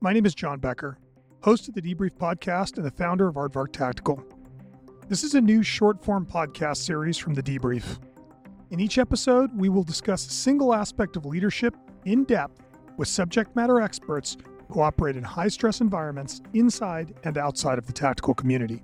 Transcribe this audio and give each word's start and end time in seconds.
My 0.00 0.12
name 0.12 0.26
is 0.26 0.34
John 0.34 0.58
Becker, 0.58 0.98
host 1.42 1.68
of 1.68 1.74
the 1.74 1.80
Debrief 1.80 2.14
podcast 2.18 2.76
and 2.76 2.84
the 2.84 2.90
founder 2.90 3.28
of 3.28 3.36
Aardvark 3.36 3.72
Tactical. 3.72 4.22
This 5.08 5.24
is 5.24 5.34
a 5.34 5.40
new 5.40 5.62
short 5.62 6.04
form 6.04 6.26
podcast 6.26 6.76
series 6.76 7.16
from 7.16 7.32
the 7.32 7.42
Debrief. 7.42 7.98
In 8.70 8.78
each 8.78 8.98
episode, 8.98 9.50
we 9.58 9.70
will 9.70 9.82
discuss 9.82 10.26
a 10.26 10.30
single 10.30 10.74
aspect 10.74 11.16
of 11.16 11.24
leadership 11.24 11.74
in 12.04 12.24
depth 12.24 12.60
with 12.98 13.08
subject 13.08 13.56
matter 13.56 13.80
experts 13.80 14.36
who 14.70 14.82
operate 14.82 15.16
in 15.16 15.24
high 15.24 15.48
stress 15.48 15.80
environments 15.80 16.42
inside 16.52 17.14
and 17.24 17.38
outside 17.38 17.78
of 17.78 17.86
the 17.86 17.92
tactical 17.94 18.34
community. 18.34 18.82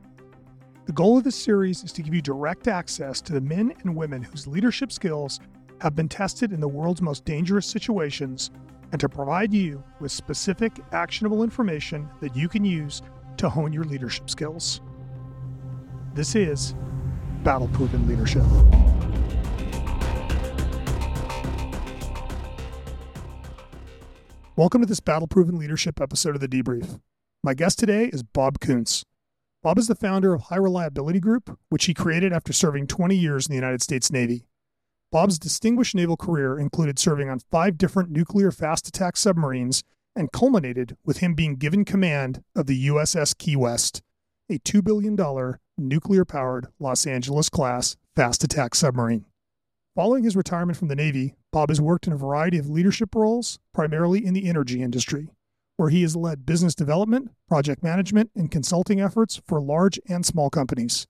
The 0.87 0.93
goal 0.93 1.19
of 1.19 1.25
this 1.25 1.37
series 1.37 1.85
is 1.85 1.93
to 1.93 2.03
give 2.03 2.15
you 2.15 2.23
direct 2.23 2.69
access 2.69 3.21
to 3.21 3.35
the 3.35 3.41
men 3.43 3.75
and 3.83 3.95
women 3.95 4.23
whose 4.23 4.47
leadership 4.47 4.91
skills 4.91 5.41
have 5.83 5.95
been 5.95 6.09
tested 6.09 6.55
in 6.55 6.61
the 6.61 6.69
world's 6.69 7.03
most 7.03 7.27
dangerous 7.27 7.67
situations 7.67 8.51
and 8.93 9.01
to 9.01 9.09
provide 9.09 9.53
you 9.53 9.83
with 10.01 10.13
specific, 10.13 10.73
actionable 10.93 11.43
information 11.43 12.09
that 12.21 12.37
you 12.37 12.49
can 12.49 12.65
use 12.65 13.03
to 13.39 13.49
hone 13.49 13.73
your 13.73 13.85
leadership 13.85 14.29
skills. 14.29 14.83
This 16.15 16.35
is 16.35 16.75
Battle 17.43 17.69
Proven 17.69 18.07
Leadership. 18.07 18.45
Welcome 24.55 24.83
to 24.83 24.87
this 24.87 25.01
Battle 25.01 25.27
Proven 25.27 25.59
Leadership 25.59 25.99
episode 25.99 26.35
of 26.35 26.43
the 26.43 26.49
Debrief. 26.49 27.01
My 27.43 27.55
guest 27.55 27.79
today 27.79 28.11
is 28.13 28.23
Bob 28.23 28.61
Koonce. 28.61 29.05
Bob 29.63 29.79
is 29.79 29.87
the 29.87 29.95
founder 29.95 30.35
of 30.35 30.43
High 30.43 30.57
Reliability 30.57 31.19
Group, 31.19 31.59
which 31.71 31.87
he 31.87 31.95
created 31.95 32.33
after 32.33 32.53
serving 32.53 32.89
20 32.89 33.17
years 33.17 33.47
in 33.47 33.53
the 33.53 33.57
United 33.57 33.81
States 33.81 34.13
Navy. 34.13 34.45
Bob's 35.13 35.39
distinguished 35.39 35.95
naval 35.95 36.17
career 36.17 36.59
included 36.59 36.99
serving 36.99 37.29
on 37.29 37.41
five 37.51 37.77
different 37.77 38.11
nuclear 38.11 38.51
fast 38.51 38.89
attack 38.89 39.19
submarines 39.19 39.85
and 40.17 40.33
culminated 40.33 40.97
with 41.05 41.19
him 41.19 41.35
being 41.35 41.57
given 41.57 41.85
command 41.85 42.43
of 42.57 42.67
the 42.67 42.87
USS 42.87 43.37
Key 43.37 43.55
West, 43.55 44.01
a 44.49 44.59
$2 44.61 44.83
billion 44.83 45.15
nuclear 45.77 46.25
powered 46.25 46.69
Los 46.81 47.07
Angeles 47.07 47.51
class 47.51 47.95
fast 48.17 48.43
attack 48.43 48.75
submarine. 48.75 49.27
Following 49.95 50.25
his 50.25 50.35
retirement 50.35 50.79
from 50.79 50.89
the 50.89 50.97
Navy, 50.97 51.35
Bob 51.53 51.69
has 51.69 51.79
worked 51.79 52.07
in 52.07 52.15
a 52.15 52.17
variety 52.17 52.57
of 52.57 52.71
leadership 52.71 53.15
roles, 53.15 53.59
primarily 53.75 54.25
in 54.25 54.33
the 54.33 54.49
energy 54.49 54.83
industry, 54.83 55.29
where 55.77 55.91
he 55.91 56.01
has 56.01 56.17
led 56.17 56.47
business 56.47 56.75
development, 56.75 57.33
project 57.47 57.83
management, 57.83 58.31
and 58.35 58.51
consulting 58.51 59.03
efforts 59.03 59.43
for 59.47 59.61
large 59.61 60.01
and 60.09 60.25
small 60.25 60.49
companies. 60.49 61.07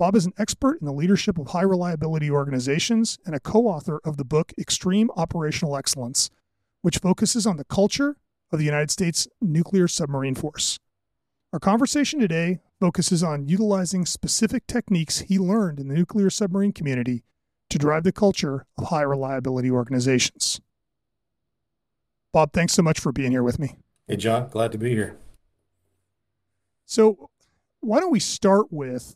Bob 0.00 0.16
is 0.16 0.24
an 0.24 0.32
expert 0.38 0.80
in 0.80 0.86
the 0.86 0.94
leadership 0.94 1.36
of 1.36 1.48
high 1.48 1.60
reliability 1.60 2.30
organizations 2.30 3.18
and 3.26 3.34
a 3.34 3.38
co 3.38 3.66
author 3.66 4.00
of 4.02 4.16
the 4.16 4.24
book 4.24 4.50
Extreme 4.58 5.10
Operational 5.14 5.76
Excellence, 5.76 6.30
which 6.80 6.96
focuses 6.96 7.46
on 7.46 7.58
the 7.58 7.66
culture 7.66 8.16
of 8.50 8.58
the 8.58 8.64
United 8.64 8.90
States 8.90 9.28
Nuclear 9.42 9.86
Submarine 9.86 10.34
Force. 10.34 10.78
Our 11.52 11.58
conversation 11.58 12.18
today 12.18 12.60
focuses 12.80 13.22
on 13.22 13.46
utilizing 13.46 14.06
specific 14.06 14.66
techniques 14.66 15.18
he 15.18 15.38
learned 15.38 15.78
in 15.78 15.88
the 15.88 15.94
nuclear 15.94 16.30
submarine 16.30 16.72
community 16.72 17.22
to 17.68 17.76
drive 17.76 18.04
the 18.04 18.10
culture 18.10 18.64
of 18.78 18.86
high 18.86 19.02
reliability 19.02 19.70
organizations. 19.70 20.62
Bob, 22.32 22.54
thanks 22.54 22.72
so 22.72 22.80
much 22.82 22.98
for 22.98 23.12
being 23.12 23.32
here 23.32 23.42
with 23.42 23.58
me. 23.58 23.76
Hey, 24.08 24.16
John, 24.16 24.48
glad 24.48 24.72
to 24.72 24.78
be 24.78 24.92
here. 24.92 25.18
So, 26.86 27.28
why 27.80 28.00
don't 28.00 28.10
we 28.10 28.18
start 28.18 28.68
with 28.70 29.14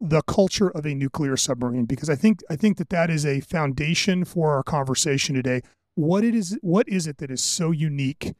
the 0.00 0.22
culture 0.22 0.70
of 0.70 0.86
a 0.86 0.94
nuclear 0.94 1.36
submarine 1.36 1.84
because 1.84 2.08
I 2.08 2.16
think 2.16 2.40
I 2.48 2.56
think 2.56 2.78
that 2.78 2.88
that 2.88 3.10
is 3.10 3.26
a 3.26 3.40
foundation 3.40 4.24
for 4.24 4.54
our 4.54 4.62
conversation 4.62 5.34
today. 5.34 5.60
What 5.94 6.24
it 6.24 6.34
is 6.34 6.58
what 6.62 6.88
is 6.88 7.06
it 7.06 7.18
that 7.18 7.30
is 7.30 7.42
so 7.42 7.70
unique 7.70 8.32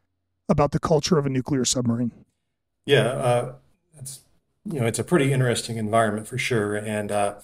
about 0.48 0.72
the 0.72 0.80
culture 0.80 1.18
of 1.18 1.26
a 1.26 1.28
nuclear 1.28 1.64
submarine? 1.64 2.12
Yeah, 2.86 3.08
uh, 3.08 3.52
it's 3.98 4.20
you 4.64 4.80
know 4.80 4.86
it's 4.86 4.98
a 4.98 5.04
pretty 5.04 5.32
interesting 5.32 5.76
environment 5.76 6.26
for 6.26 6.38
sure, 6.38 6.76
and 6.76 7.12
uh, 7.12 7.34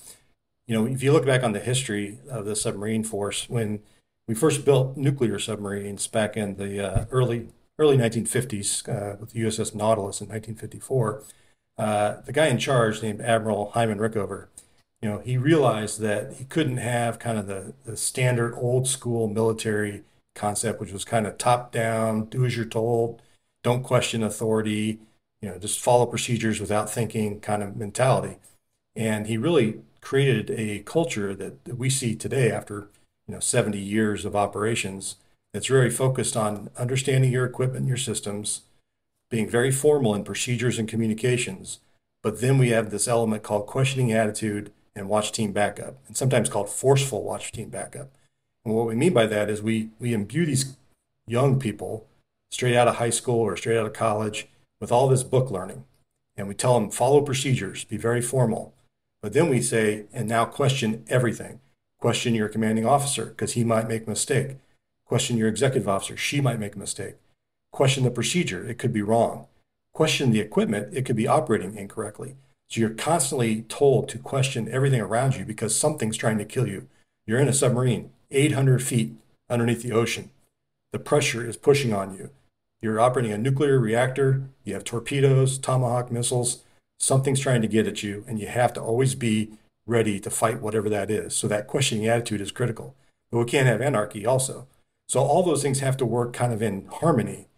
you 0.66 0.74
know 0.74 0.86
if 0.86 1.02
you 1.02 1.12
look 1.12 1.26
back 1.26 1.42
on 1.42 1.52
the 1.52 1.60
history 1.60 2.18
of 2.30 2.46
the 2.46 2.56
submarine 2.56 3.04
force 3.04 3.48
when 3.50 3.80
we 4.26 4.34
first 4.34 4.64
built 4.64 4.96
nuclear 4.96 5.38
submarines 5.38 6.06
back 6.06 6.36
in 6.36 6.56
the 6.56 6.80
uh, 6.80 7.04
early 7.10 7.48
early 7.78 7.98
1950s 7.98 8.88
uh, 8.88 9.16
with 9.20 9.32
the 9.32 9.40
USS 9.42 9.74
Nautilus 9.74 10.22
in 10.22 10.28
1954 10.28 11.22
uh, 11.78 12.16
the 12.24 12.32
guy 12.32 12.46
in 12.46 12.58
charge, 12.58 13.02
named 13.02 13.20
Admiral 13.20 13.70
Hyman 13.70 13.98
Rickover, 13.98 14.46
you 15.02 15.08
know, 15.10 15.18
he 15.18 15.36
realized 15.36 16.00
that 16.00 16.34
he 16.34 16.44
couldn't 16.44 16.78
have 16.78 17.18
kind 17.18 17.38
of 17.38 17.46
the, 17.46 17.74
the 17.84 17.96
standard 17.96 18.54
old 18.54 18.88
school 18.88 19.28
military 19.28 20.02
concept, 20.34 20.80
which 20.80 20.92
was 20.92 21.04
kind 21.04 21.26
of 21.26 21.38
top 21.38 21.72
down, 21.72 22.26
do 22.26 22.44
as 22.44 22.56
you're 22.56 22.64
told, 22.64 23.20
don't 23.62 23.82
question 23.82 24.22
authority, 24.22 25.00
you 25.42 25.48
know, 25.48 25.58
just 25.58 25.80
follow 25.80 26.06
procedures 26.06 26.60
without 26.60 26.90
thinking 26.90 27.40
kind 27.40 27.62
of 27.62 27.76
mentality. 27.76 28.36
And 28.94 29.26
he 29.26 29.36
really 29.36 29.80
created 30.00 30.50
a 30.50 30.80
culture 30.80 31.34
that, 31.34 31.64
that 31.64 31.76
we 31.76 31.90
see 31.90 32.14
today 32.14 32.50
after, 32.50 32.88
you 33.26 33.34
know, 33.34 33.40
70 33.40 33.78
years 33.78 34.24
of 34.24 34.36
operations 34.36 35.16
that's 35.52 35.66
very 35.66 35.90
focused 35.90 36.36
on 36.36 36.70
understanding 36.76 37.32
your 37.32 37.44
equipment 37.44 37.86
your 37.86 37.96
systems, 37.96 38.62
being 39.30 39.48
very 39.48 39.70
formal 39.70 40.14
in 40.14 40.24
procedures 40.24 40.78
and 40.78 40.88
communications. 40.88 41.80
But 42.22 42.40
then 42.40 42.58
we 42.58 42.70
have 42.70 42.90
this 42.90 43.08
element 43.08 43.42
called 43.42 43.66
questioning 43.66 44.12
attitude 44.12 44.72
and 44.94 45.08
watch 45.08 45.30
team 45.30 45.52
backup, 45.52 45.98
and 46.06 46.16
sometimes 46.16 46.48
called 46.48 46.70
forceful 46.70 47.22
watch 47.22 47.52
team 47.52 47.68
backup. 47.68 48.10
And 48.64 48.74
what 48.74 48.86
we 48.86 48.94
mean 48.94 49.12
by 49.12 49.26
that 49.26 49.48
is 49.50 49.62
we 49.62 49.90
we 50.00 50.12
imbue 50.12 50.46
these 50.46 50.76
young 51.26 51.58
people 51.60 52.06
straight 52.50 52.76
out 52.76 52.88
of 52.88 52.96
high 52.96 53.10
school 53.10 53.40
or 53.40 53.56
straight 53.56 53.78
out 53.78 53.86
of 53.86 53.92
college 53.92 54.48
with 54.80 54.90
all 54.90 55.08
this 55.08 55.22
book 55.22 55.50
learning. 55.50 55.84
And 56.36 56.48
we 56.48 56.54
tell 56.54 56.74
them 56.78 56.90
follow 56.90 57.20
procedures, 57.20 57.84
be 57.84 57.96
very 57.96 58.20
formal. 58.20 58.74
But 59.22 59.32
then 59.32 59.48
we 59.48 59.62
say, 59.62 60.04
and 60.12 60.28
now 60.28 60.44
question 60.44 61.04
everything. 61.08 61.60
Question 61.98 62.34
your 62.34 62.48
commanding 62.48 62.86
officer 62.86 63.26
because 63.26 63.52
he 63.52 63.64
might 63.64 63.88
make 63.88 64.06
a 64.06 64.10
mistake. 64.10 64.56
Question 65.06 65.36
your 65.36 65.48
executive 65.48 65.88
officer, 65.88 66.16
she 66.16 66.40
might 66.40 66.58
make 66.58 66.74
a 66.74 66.78
mistake. 66.78 67.14
Question 67.72 68.04
the 68.04 68.10
procedure, 68.10 68.66
it 68.66 68.78
could 68.78 68.92
be 68.92 69.02
wrong. 69.02 69.46
Question 69.92 70.30
the 70.30 70.40
equipment, 70.40 70.94
it 70.96 71.04
could 71.04 71.16
be 71.16 71.28
operating 71.28 71.76
incorrectly. 71.76 72.36
So 72.68 72.80
you're 72.80 72.90
constantly 72.90 73.62
told 73.62 74.08
to 74.08 74.18
question 74.18 74.68
everything 74.70 75.00
around 75.00 75.36
you 75.36 75.44
because 75.44 75.78
something's 75.78 76.16
trying 76.16 76.38
to 76.38 76.44
kill 76.44 76.66
you. 76.66 76.88
You're 77.26 77.38
in 77.38 77.48
a 77.48 77.52
submarine, 77.52 78.10
800 78.30 78.82
feet 78.82 79.14
underneath 79.48 79.82
the 79.82 79.92
ocean. 79.92 80.30
The 80.92 80.98
pressure 80.98 81.46
is 81.46 81.56
pushing 81.56 81.92
on 81.92 82.14
you. 82.14 82.30
You're 82.82 83.00
operating 83.00 83.32
a 83.32 83.38
nuclear 83.38 83.78
reactor, 83.78 84.48
you 84.64 84.74
have 84.74 84.84
torpedoes, 84.84 85.58
tomahawk 85.58 86.10
missiles. 86.10 86.62
Something's 86.98 87.40
trying 87.40 87.62
to 87.62 87.68
get 87.68 87.86
at 87.86 88.02
you, 88.02 88.24
and 88.26 88.38
you 88.38 88.46
have 88.46 88.72
to 88.74 88.80
always 88.80 89.14
be 89.14 89.52
ready 89.86 90.18
to 90.20 90.30
fight 90.30 90.60
whatever 90.60 90.88
that 90.88 91.10
is. 91.10 91.36
So 91.36 91.48
that 91.48 91.66
questioning 91.66 92.06
attitude 92.06 92.40
is 92.40 92.50
critical. 92.50 92.94
But 93.30 93.38
we 93.38 93.44
can't 93.44 93.66
have 93.66 93.80
anarchy 93.80 94.26
also. 94.26 94.66
So 95.08 95.20
all 95.20 95.42
those 95.42 95.62
things 95.62 95.80
have 95.80 95.96
to 95.98 96.06
work 96.06 96.32
kind 96.32 96.52
of 96.52 96.62
in 96.62 96.86
harmony 96.86 97.48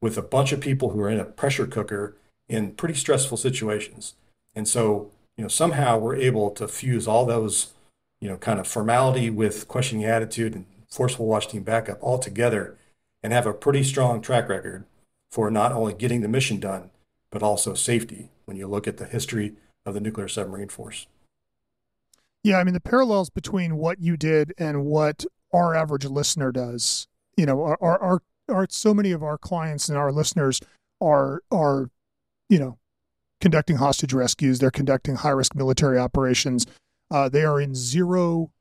with 0.00 0.16
a 0.16 0.22
bunch 0.22 0.52
of 0.52 0.60
people 0.60 0.90
who 0.90 1.00
are 1.00 1.10
in 1.10 1.20
a 1.20 1.24
pressure 1.24 1.66
cooker 1.66 2.16
in 2.48 2.72
pretty 2.72 2.94
stressful 2.94 3.36
situations. 3.36 4.14
And 4.54 4.66
so, 4.66 5.10
you 5.36 5.42
know, 5.42 5.48
somehow 5.48 5.98
we're 5.98 6.16
able 6.16 6.50
to 6.52 6.66
fuse 6.66 7.06
all 7.06 7.24
those, 7.24 7.72
you 8.20 8.28
know, 8.28 8.36
kind 8.36 8.58
of 8.58 8.66
formality 8.66 9.30
with 9.30 9.68
questioning 9.68 10.04
attitude 10.04 10.54
and 10.54 10.66
forceful 10.88 11.26
watch 11.26 11.48
team 11.48 11.62
backup 11.62 11.98
all 12.00 12.18
together 12.18 12.76
and 13.22 13.32
have 13.32 13.46
a 13.46 13.52
pretty 13.52 13.84
strong 13.84 14.20
track 14.20 14.48
record 14.48 14.84
for 15.30 15.50
not 15.50 15.72
only 15.72 15.94
getting 15.94 16.20
the 16.20 16.28
mission 16.28 16.58
done, 16.58 16.90
but 17.30 17.42
also 17.42 17.74
safety 17.74 18.30
when 18.44 18.56
you 18.56 18.66
look 18.66 18.88
at 18.88 18.96
the 18.96 19.04
history 19.04 19.54
of 19.86 19.94
the 19.94 20.00
nuclear 20.00 20.28
submarine 20.28 20.68
force. 20.68 21.06
Yeah, 22.42 22.58
I 22.58 22.64
mean 22.64 22.74
the 22.74 22.80
parallels 22.80 23.30
between 23.30 23.76
what 23.76 24.00
you 24.00 24.16
did 24.16 24.54
and 24.58 24.84
what 24.84 25.24
our 25.52 25.74
average 25.74 26.06
listener 26.06 26.52
does, 26.52 27.06
you 27.36 27.46
know, 27.46 27.62
are, 27.62 27.78
are, 27.80 27.98
are 27.98 28.22
so 28.68 28.94
many 28.94 29.12
of 29.12 29.22
our 29.22 29.38
clients 29.38 29.88
and 29.88 29.96
our 29.96 30.12
listeners 30.12 30.60
are 31.00 31.42
are 31.50 31.90
you 32.48 32.58
know 32.58 32.78
conducting 33.40 33.76
hostage 33.76 34.12
rescues. 34.12 34.58
They're 34.58 34.70
conducting 34.70 35.16
high 35.16 35.30
risk 35.30 35.54
military 35.54 35.98
operations. 35.98 36.66
Uh, 37.10 37.28
they 37.28 37.44
are 37.44 37.60
in 37.60 37.74
zero 37.74 38.52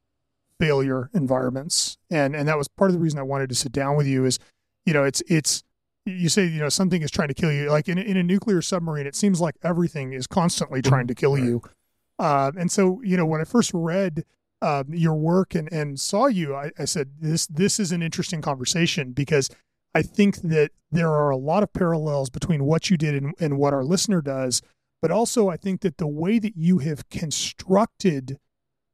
failure 0.59 1.09
environments. 1.13 1.97
And 2.09 2.35
and 2.35 2.47
that 2.47 2.57
was 2.57 2.67
part 2.67 2.89
of 2.89 2.93
the 2.93 2.99
reason 2.99 3.19
i 3.19 3.23
wanted 3.23 3.49
to 3.49 3.55
sit 3.55 3.71
down 3.71 3.95
with 3.95 4.07
you 4.07 4.25
is 4.25 4.39
you 4.85 4.93
know 4.93 5.03
it's 5.03 5.21
it's 5.27 5.63
you 6.05 6.29
say 6.29 6.45
you 6.45 6.59
know 6.59 6.69
something 6.69 7.01
is 7.01 7.11
trying 7.11 7.27
to 7.27 7.33
kill 7.33 7.51
you. 7.51 7.69
Like 7.69 7.87
in, 7.87 7.97
in 7.97 8.17
a 8.17 8.23
nuclear 8.23 8.61
submarine 8.61 9.07
it 9.07 9.15
seems 9.15 9.39
like 9.39 9.55
everything 9.63 10.13
is 10.13 10.27
constantly 10.27 10.81
trying 10.81 11.07
to 11.07 11.15
kill 11.15 11.37
you. 11.37 11.61
Uh, 12.17 12.51
and 12.57 12.71
so 12.71 13.01
you 13.03 13.15
know 13.15 13.25
when 13.25 13.39
i 13.39 13.45
first 13.45 13.71
read 13.73 14.25
uh, 14.61 14.83
your 14.89 15.15
work 15.15 15.55
and 15.55 15.71
and 15.71 15.99
saw 15.99 16.25
you 16.25 16.53
I, 16.53 16.71
I 16.77 16.83
said 16.83 17.11
this 17.21 17.47
this 17.47 17.79
is 17.79 17.93
an 17.93 18.01
interesting 18.01 18.41
conversation 18.41 19.13
because 19.13 19.49
I 19.93 20.01
think 20.01 20.37
that 20.37 20.71
there 20.91 21.09
are 21.09 21.29
a 21.29 21.37
lot 21.37 21.63
of 21.63 21.73
parallels 21.73 22.29
between 22.29 22.63
what 22.63 22.89
you 22.89 22.97
did 22.97 23.15
and, 23.15 23.33
and 23.39 23.57
what 23.57 23.73
our 23.73 23.83
listener 23.83 24.21
does, 24.21 24.61
but 25.01 25.11
also 25.11 25.49
I 25.49 25.57
think 25.57 25.81
that 25.81 25.97
the 25.97 26.07
way 26.07 26.39
that 26.39 26.55
you 26.55 26.79
have 26.79 27.09
constructed 27.09 28.37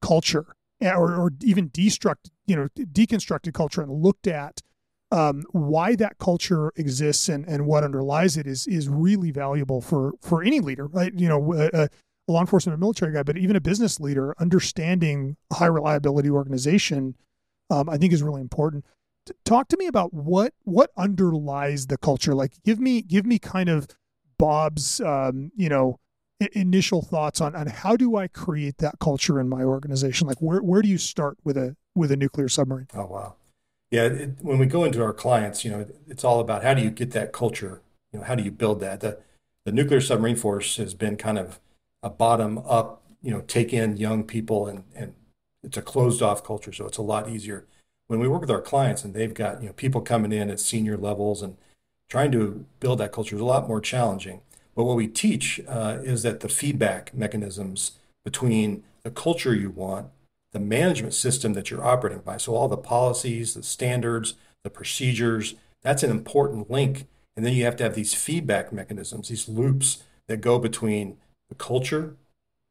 culture 0.01 0.55
eh, 0.81 0.91
or, 0.91 1.15
or 1.15 1.31
even 1.41 1.69
destruct, 1.69 2.29
you 2.45 2.55
know, 2.55 2.67
deconstructed 2.75 3.53
culture 3.53 3.81
and 3.81 3.91
looked 3.91 4.27
at 4.27 4.61
um, 5.11 5.43
why 5.51 5.95
that 5.95 6.17
culture 6.17 6.71
exists 6.75 7.29
and, 7.29 7.45
and 7.47 7.65
what 7.65 7.83
underlies 7.83 8.37
it 8.37 8.47
is 8.47 8.67
is 8.67 8.89
really 8.89 9.31
valuable 9.31 9.81
for 9.81 10.13
for 10.21 10.43
any 10.43 10.59
leader, 10.59 10.87
right? 10.87 11.13
You 11.13 11.29
know, 11.29 11.53
a, 11.53 11.69
a 11.73 11.89
law 12.27 12.41
enforcement 12.41 12.73
or 12.73 12.77
military 12.77 13.13
guy, 13.13 13.23
but 13.23 13.37
even 13.37 13.55
a 13.55 13.61
business 13.61 13.99
leader, 13.99 14.33
understanding 14.39 15.37
a 15.51 15.55
high 15.55 15.67
reliability 15.67 16.29
organization, 16.29 17.15
um, 17.69 17.89
I 17.89 17.97
think 17.97 18.13
is 18.13 18.23
really 18.23 18.41
important. 18.41 18.83
Talk 19.43 19.67
to 19.69 19.77
me 19.77 19.87
about 19.87 20.13
what 20.13 20.53
what 20.63 20.91
underlies 20.97 21.87
the 21.87 21.97
culture. 21.97 22.35
Like, 22.35 22.53
give 22.63 22.79
me 22.79 23.01
give 23.01 23.25
me 23.25 23.39
kind 23.39 23.69
of 23.69 23.87
Bob's, 24.37 24.99
um, 25.01 25.51
you 25.55 25.69
know, 25.69 25.99
I- 26.41 26.49
initial 26.53 27.01
thoughts 27.01 27.41
on 27.41 27.55
on 27.55 27.67
how 27.67 27.95
do 27.95 28.17
I 28.17 28.27
create 28.27 28.77
that 28.79 28.99
culture 28.99 29.39
in 29.39 29.49
my 29.49 29.63
organization? 29.63 30.27
Like, 30.27 30.41
where 30.41 30.61
where 30.61 30.81
do 30.81 30.89
you 30.89 30.97
start 30.97 31.37
with 31.43 31.57
a 31.57 31.75
with 31.95 32.11
a 32.11 32.17
nuclear 32.17 32.49
submarine? 32.49 32.87
Oh 32.93 33.05
wow, 33.05 33.35
yeah. 33.91 34.03
It, 34.03 34.37
when 34.41 34.59
we 34.59 34.65
go 34.65 34.83
into 34.83 35.01
our 35.01 35.13
clients, 35.13 35.63
you 35.65 35.71
know, 35.71 35.79
it, 35.81 35.95
it's 36.07 36.23
all 36.23 36.39
about 36.39 36.63
how 36.63 36.73
do 36.73 36.81
you 36.81 36.91
get 36.91 37.11
that 37.11 37.31
culture. 37.31 37.81
You 38.11 38.19
know, 38.19 38.25
how 38.25 38.35
do 38.35 38.43
you 38.43 38.51
build 38.51 38.79
that? 38.81 38.99
The 38.99 39.19
the 39.65 39.71
nuclear 39.71 40.01
submarine 40.01 40.35
force 40.35 40.77
has 40.77 40.93
been 40.93 41.17
kind 41.17 41.39
of 41.39 41.59
a 42.03 42.09
bottom 42.09 42.59
up. 42.59 43.01
You 43.21 43.31
know, 43.31 43.41
take 43.41 43.73
in 43.73 43.97
young 43.97 44.23
people 44.23 44.67
and 44.67 44.83
and 44.95 45.15
it's 45.63 45.77
a 45.77 45.81
closed 45.81 46.21
off 46.21 46.43
culture, 46.43 46.71
so 46.71 46.85
it's 46.85 46.97
a 46.99 47.01
lot 47.01 47.29
easier. 47.29 47.65
When 48.07 48.19
we 48.19 48.27
work 48.27 48.41
with 48.41 48.51
our 48.51 48.61
clients 48.61 49.03
and 49.03 49.13
they've 49.13 49.33
got 49.33 49.61
you 49.61 49.67
know 49.67 49.73
people 49.73 50.01
coming 50.01 50.31
in 50.31 50.49
at 50.49 50.59
senior 50.59 50.97
levels 50.97 51.41
and 51.41 51.57
trying 52.09 52.31
to 52.31 52.65
build 52.79 52.99
that 52.99 53.11
culture 53.11 53.35
is 53.35 53.41
a 53.41 53.45
lot 53.45 53.67
more 53.67 53.81
challenging. 53.81 54.41
But 54.75 54.83
what 54.83 54.97
we 54.97 55.07
teach 55.07 55.61
uh, 55.67 55.99
is 56.03 56.23
that 56.23 56.41
the 56.41 56.49
feedback 56.49 57.13
mechanisms 57.13 57.93
between 58.23 58.83
the 59.03 59.11
culture 59.11 59.55
you 59.55 59.69
want, 59.69 60.07
the 60.51 60.59
management 60.59 61.13
system 61.13 61.53
that 61.53 61.71
you're 61.71 61.83
operating 61.83 62.19
by, 62.19 62.37
so 62.37 62.55
all 62.55 62.67
the 62.67 62.77
policies, 62.77 63.53
the 63.53 63.63
standards, 63.63 64.35
the 64.63 64.69
procedures, 64.69 65.55
that's 65.81 66.03
an 66.03 66.11
important 66.11 66.69
link. 66.69 67.07
And 67.35 67.45
then 67.45 67.53
you 67.53 67.63
have 67.65 67.75
to 67.77 67.83
have 67.83 67.95
these 67.95 68.13
feedback 68.13 68.73
mechanisms, 68.73 69.29
these 69.29 69.47
loops 69.47 70.03
that 70.27 70.41
go 70.41 70.59
between 70.59 71.17
the 71.49 71.55
culture, 71.55 72.15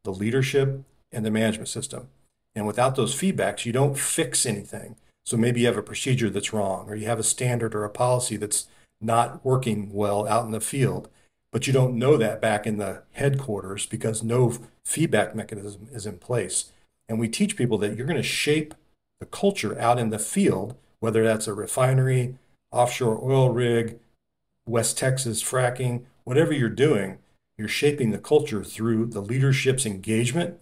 the 0.04 0.10
leadership, 0.10 0.82
and 1.12 1.25
the 1.25 1.30
management 1.30 1.69
system. 1.69 2.08
And 2.54 2.66
without 2.66 2.96
those 2.96 3.14
feedbacks, 3.14 3.64
you 3.64 3.72
don't 3.72 3.98
fix 3.98 4.46
anything. 4.46 4.96
So 5.25 5.37
maybe 5.37 5.61
you 5.61 5.67
have 5.67 5.79
a 5.79 5.82
procedure 5.82 6.31
that's 6.31 6.53
wrong, 6.53 6.88
or 6.88 6.94
you 6.94 7.06
have 7.06 7.19
a 7.19 7.25
standard 7.25 7.75
or 7.75 7.85
a 7.85 7.91
policy 7.91 8.37
that's 8.37 8.67
not 9.00 9.44
working 9.44 9.93
well 9.93 10.26
out 10.29 10.44
in 10.44 10.50
the 10.50 10.61
field 10.61 11.09
but 11.55 11.69
you 11.69 11.73
don't 11.73 11.97
know 11.97 12.17
that 12.17 12.41
back 12.41 12.67
in 12.67 12.79
the 12.79 13.05
headquarters 13.12 13.87
because 13.87 14.25
no 14.25 14.53
feedback 14.85 15.37
mechanism 15.37 15.87
is 15.93 16.05
in 16.05 16.19
place. 16.19 16.73
And 17.09 17.21
we 17.21 17.29
teach 17.29 17.56
people 17.56 17.79
that 17.79 17.97
you're 17.97 18.09
going 18.09 18.17
to 18.17 18.25
shape 18.25 18.75
the 19.21 19.26
culture 19.26 19.79
out 19.79 20.00
in 20.00 20.11
the 20.11 20.19
field, 20.19 20.75
whether 20.99 21.23
that's 21.23 21.47
a 21.47 21.55
refinery, 21.55 22.35
offshore 22.73 23.21
oil 23.23 23.50
rig, 23.50 24.00
West 24.67 24.99
Texas 24.99 25.44
fracking, 25.44 26.03
whatever 26.25 26.53
you're 26.53 26.69
doing, 26.69 27.19
you're 27.56 27.69
shaping 27.69 28.11
the 28.11 28.19
culture 28.19 28.65
through 28.65 29.06
the 29.06 29.23
leadership's 29.23 29.87
engagement 29.87 30.59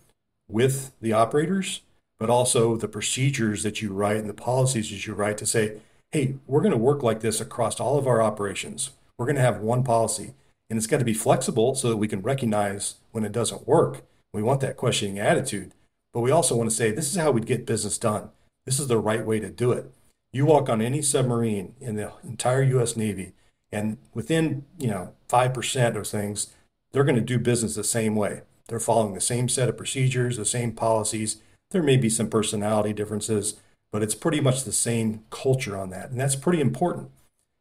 with 0.47 0.93
the 1.00 1.14
operators, 1.14 1.81
but 2.22 2.30
also 2.30 2.76
the 2.76 2.86
procedures 2.86 3.64
that 3.64 3.82
you 3.82 3.92
write 3.92 4.19
and 4.19 4.28
the 4.28 4.32
policies 4.32 4.88
that 4.90 5.08
you 5.08 5.12
write 5.12 5.36
to 5.36 5.44
say, 5.44 5.78
hey, 6.12 6.36
we're 6.46 6.60
going 6.60 6.70
to 6.70 6.78
work 6.78 7.02
like 7.02 7.19
this 7.19 7.40
across 7.40 7.80
all 7.80 7.98
of 7.98 8.06
our 8.06 8.22
operations. 8.22 8.90
We're 9.19 9.26
going 9.26 9.34
to 9.34 9.42
have 9.42 9.58
one 9.58 9.82
policy 9.82 10.34
and 10.70 10.76
it's 10.76 10.86
got 10.86 11.00
to 11.00 11.04
be 11.04 11.14
flexible 11.14 11.74
so 11.74 11.88
that 11.88 11.96
we 11.96 12.06
can 12.06 12.22
recognize 12.22 12.94
when 13.10 13.24
it 13.24 13.32
doesn't 13.32 13.66
work. 13.66 14.04
We 14.32 14.40
want 14.40 14.60
that 14.60 14.76
questioning 14.76 15.19
attitude, 15.19 15.72
but 16.14 16.20
we 16.20 16.30
also 16.30 16.54
want 16.54 16.70
to 16.70 16.76
say 16.76 16.92
this 16.92 17.10
is 17.10 17.16
how 17.16 17.32
we'd 17.32 17.44
get 17.44 17.66
business 17.66 17.98
done. 17.98 18.30
This 18.66 18.78
is 18.78 18.86
the 18.86 18.98
right 18.98 19.26
way 19.26 19.40
to 19.40 19.50
do 19.50 19.72
it. 19.72 19.90
You 20.32 20.46
walk 20.46 20.68
on 20.68 20.80
any 20.80 21.02
submarine 21.02 21.75
in 21.80 21.96
the 21.96 22.12
entire 22.22 22.62
U.S. 22.62 22.96
Navy, 22.96 23.32
and 23.72 23.98
within 24.14 24.64
you 24.78 24.86
know 24.86 25.12
five 25.28 25.52
percent 25.52 25.96
of 25.96 26.06
things, 26.06 26.54
they're 26.92 27.02
going 27.02 27.16
to 27.16 27.20
do 27.20 27.40
business 27.40 27.75
the 27.75 27.82
same 27.82 28.14
way. 28.14 28.42
They're 28.68 28.78
following 28.78 29.12
the 29.12 29.20
same 29.20 29.48
set 29.48 29.68
of 29.68 29.76
procedures, 29.76 30.36
the 30.36 30.46
same 30.46 30.72
policies. 30.72 31.42
There 31.72 31.82
may 31.82 31.96
be 31.96 32.08
some 32.08 32.28
personality 32.28 32.92
differences, 32.92 33.56
but 33.90 34.02
it's 34.02 34.14
pretty 34.14 34.40
much 34.40 34.64
the 34.64 34.72
same 34.72 35.24
culture 35.30 35.76
on 35.76 35.90
that, 35.90 36.10
and 36.10 36.20
that's 36.20 36.36
pretty 36.36 36.60
important. 36.60 37.10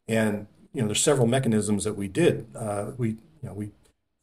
And 0.07 0.47
you 0.73 0.81
know, 0.81 0.87
there's 0.87 1.03
several 1.03 1.27
mechanisms 1.27 1.83
that 1.83 1.93
we 1.97 2.07
did. 2.07 2.47
Uh, 2.55 2.91
we, 2.97 3.09
you 3.09 3.17
know, 3.43 3.53
we 3.53 3.71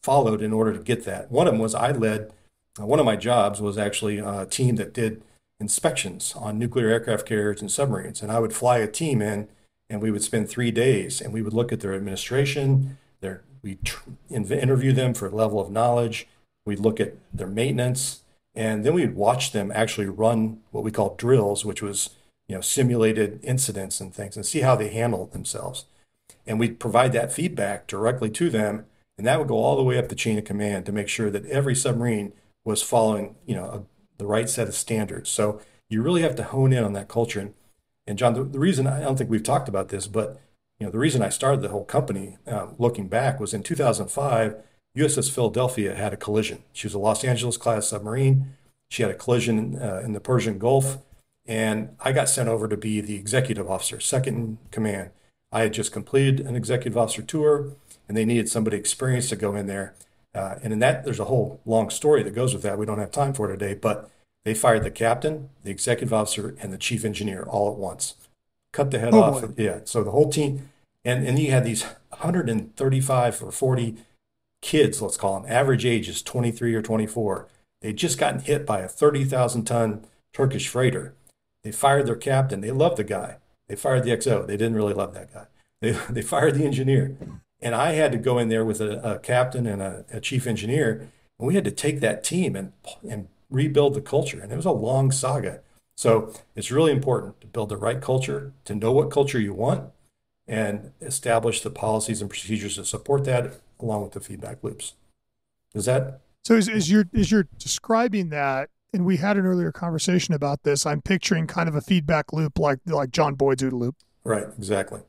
followed 0.03 0.43
in 0.43 0.53
order 0.53 0.73
to 0.73 0.79
get 0.79 1.05
that. 1.05 1.31
One 1.31 1.47
of 1.47 1.53
them 1.53 1.61
was 1.61 1.75
I 1.75 1.93
led. 1.93 2.33
Uh, 2.81 2.87
one 2.87 3.01
of 3.01 3.07
my 3.07 3.17
jobs 3.17 3.61
was 3.61 3.77
actually 3.77 4.19
a 4.19 4.47
team 4.47 4.77
that 4.77 4.95
did 4.95 5.23
inspections 5.61 6.35
on 6.37 6.59
nuclear 6.59 6.89
aircraft 6.89 7.27
carriers 7.27 7.61
and 7.61 7.71
submarines, 7.71 8.23
and 8.23 8.31
I 8.31 8.39
would 8.39 8.53
fly 8.53 8.79
a 8.79 8.87
team 8.87 9.21
in, 9.21 9.49
and 9.91 10.01
we 10.01 10.11
would 10.11 10.23
spend 10.23 10.49
three 10.49 10.71
days, 10.71 11.21
and 11.21 11.33
we 11.33 11.43
would 11.43 11.55
look 11.55 11.73
at 11.73 11.81
their 11.81 11.95
administration. 11.95 12.99
Their 13.21 13.43
we 13.63 13.77
tr- 13.85 14.11
interview 14.31 14.93
them 14.93 15.15
for 15.15 15.27
a 15.27 15.35
level 15.35 15.61
of 15.61 15.71
knowledge. 15.71 16.29
We'd 16.65 16.79
look 16.79 17.01
at 17.01 17.15
their 17.33 17.47
maintenance, 17.47 18.23
and 18.55 18.85
then 18.85 18.95
we'd 18.95 19.15
watch 19.15 19.53
them 19.53 19.71
actually 19.75 20.09
run 20.09 20.61
what 20.71 20.85
we 20.85 20.91
call 20.91 21.15
drills, 21.17 21.65
which 21.65 21.83
was 21.83 22.11
you 22.49 22.55
know 22.55 22.61
simulated 22.61 23.41
incidents 23.43 24.01
and 24.01 24.15
things, 24.15 24.37
and 24.37 24.45
see 24.45 24.61
how 24.61 24.77
they 24.77 24.89
handled 24.89 25.33
themselves. 25.33 25.85
And 26.47 26.59
we'd 26.59 26.81
provide 26.81 27.13
that 27.13 27.33
feedback 27.33 27.87
directly 27.87 28.31
to 28.31 28.51
them 28.51 28.87
and 29.19 29.27
that 29.27 29.39
would 29.39 29.49
go 29.49 29.57
all 29.57 29.77
the 29.77 29.83
way 29.83 29.99
up 29.99 30.09
the 30.09 30.15
chain 30.15 30.39
of 30.39 30.45
command 30.45 30.87
to 30.87 30.93
make 30.93 31.09
sure 31.09 31.29
that 31.29 31.45
every 31.47 31.75
submarine 31.75 32.33
was 32.65 32.83
following 32.83 33.35
you 33.45 33.55
know 33.55 33.65
a, 33.65 33.83
the 34.17 34.27
right 34.27 34.49
set 34.49 34.69
of 34.69 34.75
standards. 34.75 35.29
So 35.29 35.61
you 35.91 36.03
really 36.03 36.23
have 36.23 36.37
to 36.37 36.45
hone 36.45 36.73
in 36.73 36.85
on 36.85 36.93
that 36.95 37.09
culture. 37.09 37.41
And, 37.41 37.55
and 38.07 38.17
john 38.17 38.33
the, 38.33 38.45
the, 38.45 38.59
reason 38.59 38.87
i 38.87 39.01
don't 39.01 39.19
think 39.19 39.29
we've 39.29 39.43
talked 39.43 39.69
about 39.69 39.89
this 39.89 40.07
but 40.07 40.41
you 40.79 40.87
know 40.87 40.91
the 40.91 40.99
reason 40.99 41.21
i 41.21 41.29
started 41.29 41.61
the 41.61 41.69
whole 41.69 41.85
company 41.85 42.39
uh, 42.47 42.69
looking 42.79 43.07
back 43.09 43.39
was 43.39 43.53
in 43.53 43.63
2005 43.63 44.57
uss 44.97 45.31
philadelphia 45.31 45.95
had 45.95 46.13
a 46.13 46.17
collision 46.17 46.63
she 46.73 46.87
was 46.87 46.95
a 46.95 46.99
los 46.99 47.25
angeles 47.25 47.57
class 47.57 47.89
submarine 47.89 48.55
she 48.91 49.03
had 49.03 49.11
a 49.11 49.15
collision 49.15 49.81
uh, 49.81 50.01
in 50.05 50.13
the 50.13 50.21
persian 50.21 50.59
gulf 50.59 50.99
and 51.47 51.91
i 52.01 52.13
got 52.13 52.29
sent 52.29 52.49
over 52.49 52.67
to 52.69 52.77
be 52.77 53.01
the 53.01 53.17
executive 53.17 53.71
officer 53.71 54.01
second 54.01 54.37
in 54.37 54.59
command 54.71 55.11
I 55.51 55.63
had 55.63 55.73
just 55.73 55.93
completed 55.93 56.41
an 56.41 56.57
executive 56.57 56.99
officer 56.99 57.23
tour, 57.23 57.73
and 58.07 58.17
they 58.17 58.25
needed 58.25 58.49
somebody 58.49 58.77
experienced 58.77 59.31
to 59.31 59.37
go 59.37 59.55
in 59.55 59.67
there. 59.67 59.95
Uh, 60.35 60.57
and 60.63 60.73
in 60.73 60.79
that, 60.81 61.05
there's 61.05 61.21
a 61.21 61.25
whole 61.25 61.61
long 61.65 61.91
story 61.91 62.23
that 62.23 62.35
goes 62.35 62.53
with 62.53 62.63
that. 62.63 62.79
We 62.79 62.87
don't 62.87 62.99
have 62.99 63.11
time 63.11 63.33
for 63.33 63.49
today, 63.49 63.75
but 63.75 64.11
they 64.45 64.55
fired 64.55 64.85
the 64.85 64.91
captain, 64.91 65.49
the 65.65 65.71
executive 65.71 66.13
officer, 66.13 66.55
and 66.61 66.73
the 66.73 66.79
chief 66.79 67.05
engineer 67.05 67.45
all 67.45 67.73
at 67.73 67.79
once. 67.79 68.15
Cut 68.73 68.91
the 68.91 68.99
head 68.99 69.15
oh, 69.15 69.23
off. 69.23 69.41
Boy. 69.43 69.53
Yeah. 69.57 69.81
So 69.85 70.05
the 70.05 70.11
whole 70.11 70.31
team, 70.31 70.69
and 71.05 71.27
and 71.27 71.39
you 71.39 71.51
had 71.51 71.65
these 71.65 71.85
135 72.11 73.43
or 73.43 73.51
40 73.51 73.97
kids, 74.61 75.01
let's 75.01 75.17
call 75.17 75.41
them. 75.41 75.51
Average 75.51 75.87
age 75.87 76.09
is 76.09 76.23
23 76.23 76.75
or 76.75 76.83
24. 76.83 77.49
They'd 77.81 77.97
just 77.97 78.19
gotten 78.19 78.41
hit 78.41 78.67
by 78.67 78.81
a 78.81 78.89
30,000 78.89 79.65
ton 79.65 80.07
Turkish 80.33 80.69
freighter. 80.69 81.15
They 81.63 81.73
fired 81.73 82.07
their 82.07 82.17
captain. 82.17 82.61
They 82.61 82.71
loved 82.71 82.97
the 82.97 83.05
guy. 83.05 83.37
They 83.69 83.77
fired 83.77 84.05
the 84.05 84.11
XO. 84.11 84.47
They 84.47 84.57
didn't 84.57 84.75
really 84.75 84.95
love 84.95 85.15
that 85.15 85.33
guy. 85.33 85.47
They, 85.81 85.93
they 86.11 86.23
fired 86.23 86.57
the 86.57 86.65
engineer. 86.65 87.17
And 87.61 87.73
I 87.73 87.93
had 87.93 88.11
to 88.11 88.19
go 88.19 88.37
in 88.39 88.49
there 88.49 88.65
with 88.65 88.81
a, 88.81 89.15
a 89.15 89.19
captain 89.21 89.65
and 89.65 89.81
a, 89.81 90.05
a, 90.13 90.21
chief 90.21 90.45
engineer, 90.45 91.09
and 91.39 91.47
we 91.47 91.55
had 91.55 91.63
to 91.67 91.71
take 91.71 92.01
that 92.01 92.25
team 92.25 92.57
and, 92.57 92.73
and 93.09 93.29
rebuild 93.49 93.95
the 93.95 94.01
culture. 94.01 94.41
And 94.41 94.51
it 94.51 94.57
was 94.57 94.65
a 94.65 94.73
long 94.73 95.13
saga. 95.13 95.61
So 95.97 96.33
it's 96.57 96.73
really 96.73 96.91
important 96.91 97.41
to 97.43 97.47
build 97.47 97.69
the 97.69 97.77
right 97.77 98.01
culture, 98.01 98.53
to 98.65 98.75
know 98.75 98.91
what 98.91 99.13
culture 99.13 99.39
you 99.39 99.55
want, 99.55 99.91
and 100.49 100.91
establish 101.01 101.61
the 101.61 101.71
policies 101.71 102.21
and 102.21 102.29
procedures 102.29 102.75
to 102.75 102.85
support 102.85 103.25
that, 103.27 103.61
along 103.81 104.03
with 104.03 104.13
the 104.13 104.21
feedback 104.21 104.63
loops. 104.63 104.95
Is 105.75 105.85
that? 105.87 106.21
So 106.45 106.57
as, 106.57 106.69
as 106.69 106.91
you're 106.91 107.09
as 107.15 107.31
you're 107.31 107.49
describing 107.59 108.31
that, 108.31 108.71
and 108.93 109.05
we 109.05 109.19
had 109.19 109.37
an 109.37 109.47
earlier 109.47 109.73
conversation 109.73 110.35
about 110.35 110.63
this. 110.63 110.87
I'm 110.87 111.03
picturing 111.03 111.47
kind 111.47 111.69
of 111.69 111.75
a 111.75 111.81
feedback 111.81 112.33
loop 112.33 112.59
like 112.59 112.81
like 112.87 113.11
John 113.11 113.35
Boyd's 113.35 113.63
OODA 113.63 113.79
loop. 113.79 113.97
Right, 114.25 114.47
exactly. 114.57 115.01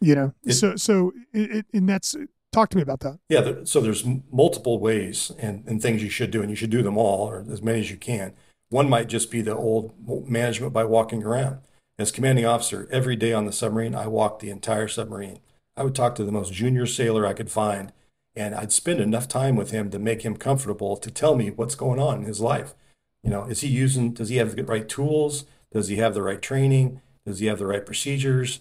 You 0.00 0.14
know, 0.14 0.34
it, 0.44 0.54
so 0.54 0.76
so 0.76 1.12
it, 1.32 1.56
it, 1.56 1.66
and 1.72 1.88
that's 1.88 2.16
talk 2.52 2.70
to 2.70 2.76
me 2.76 2.82
about 2.82 3.00
that. 3.00 3.18
Yeah, 3.28 3.64
so 3.64 3.80
there's 3.80 4.04
multiple 4.32 4.78
ways 4.78 5.30
and, 5.38 5.64
and 5.66 5.80
things 5.80 6.02
you 6.02 6.10
should 6.10 6.30
do, 6.30 6.40
and 6.40 6.50
you 6.50 6.56
should 6.56 6.70
do 6.70 6.82
them 6.82 6.96
all 6.96 7.28
or 7.28 7.44
as 7.50 7.62
many 7.62 7.80
as 7.80 7.90
you 7.90 7.96
can. 7.96 8.32
One 8.70 8.88
might 8.88 9.08
just 9.08 9.30
be 9.30 9.40
the 9.40 9.56
old 9.56 9.94
management 10.28 10.72
by 10.72 10.84
walking 10.84 11.22
around. 11.24 11.58
As 11.98 12.12
commanding 12.12 12.44
officer, 12.44 12.88
every 12.92 13.16
day 13.16 13.32
on 13.32 13.44
the 13.44 13.52
submarine, 13.52 13.94
I 13.94 14.06
walked 14.06 14.40
the 14.40 14.50
entire 14.50 14.88
submarine. 14.88 15.40
I 15.76 15.84
would 15.84 15.94
talk 15.94 16.14
to 16.16 16.24
the 16.24 16.32
most 16.32 16.52
junior 16.52 16.86
sailor 16.86 17.26
I 17.26 17.32
could 17.32 17.50
find, 17.50 17.92
and 18.38 18.54
I'd 18.54 18.72
spend 18.72 19.00
enough 19.00 19.28
time 19.28 19.56
with 19.56 19.72
him 19.72 19.90
to 19.90 19.98
make 19.98 20.22
him 20.22 20.36
comfortable 20.36 20.96
to 20.96 21.10
tell 21.10 21.34
me 21.34 21.50
what's 21.50 21.74
going 21.74 21.98
on 22.00 22.20
in 22.20 22.24
his 22.24 22.40
life. 22.40 22.74
You 23.22 23.30
know, 23.30 23.44
is 23.44 23.60
he 23.62 23.68
using, 23.68 24.12
does 24.12 24.28
he 24.28 24.36
have 24.36 24.54
the 24.54 24.64
right 24.64 24.88
tools? 24.88 25.44
Does 25.72 25.88
he 25.88 25.96
have 25.96 26.14
the 26.14 26.22
right 26.22 26.40
training? 26.40 27.00
Does 27.26 27.40
he 27.40 27.46
have 27.46 27.58
the 27.58 27.66
right 27.66 27.84
procedures? 27.84 28.60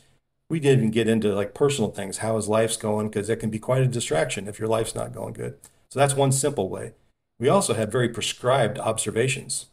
We 0.49 0.59
didn't 0.59 0.79
even 0.79 0.91
get 0.91 1.07
into 1.07 1.33
like 1.35 1.53
personal 1.53 1.91
things, 1.91 2.17
how 2.17 2.35
his 2.37 2.49
life's 2.49 2.77
going, 2.77 3.07
because 3.07 3.29
it 3.29 3.39
can 3.39 3.49
be 3.49 3.59
quite 3.59 3.81
a 3.81 3.87
distraction 3.87 4.47
if 4.47 4.59
your 4.59 4.67
life's 4.67 4.95
not 4.95 5.13
going 5.13 5.33
good. 5.33 5.57
So 5.89 5.99
that's 5.99 6.15
one 6.15 6.31
simple 6.31 6.69
way. 6.69 6.93
We 7.39 7.47
also 7.49 7.73
had 7.75 7.91
very 7.91 8.09
prescribed 8.09 8.79
observations. 8.79 9.67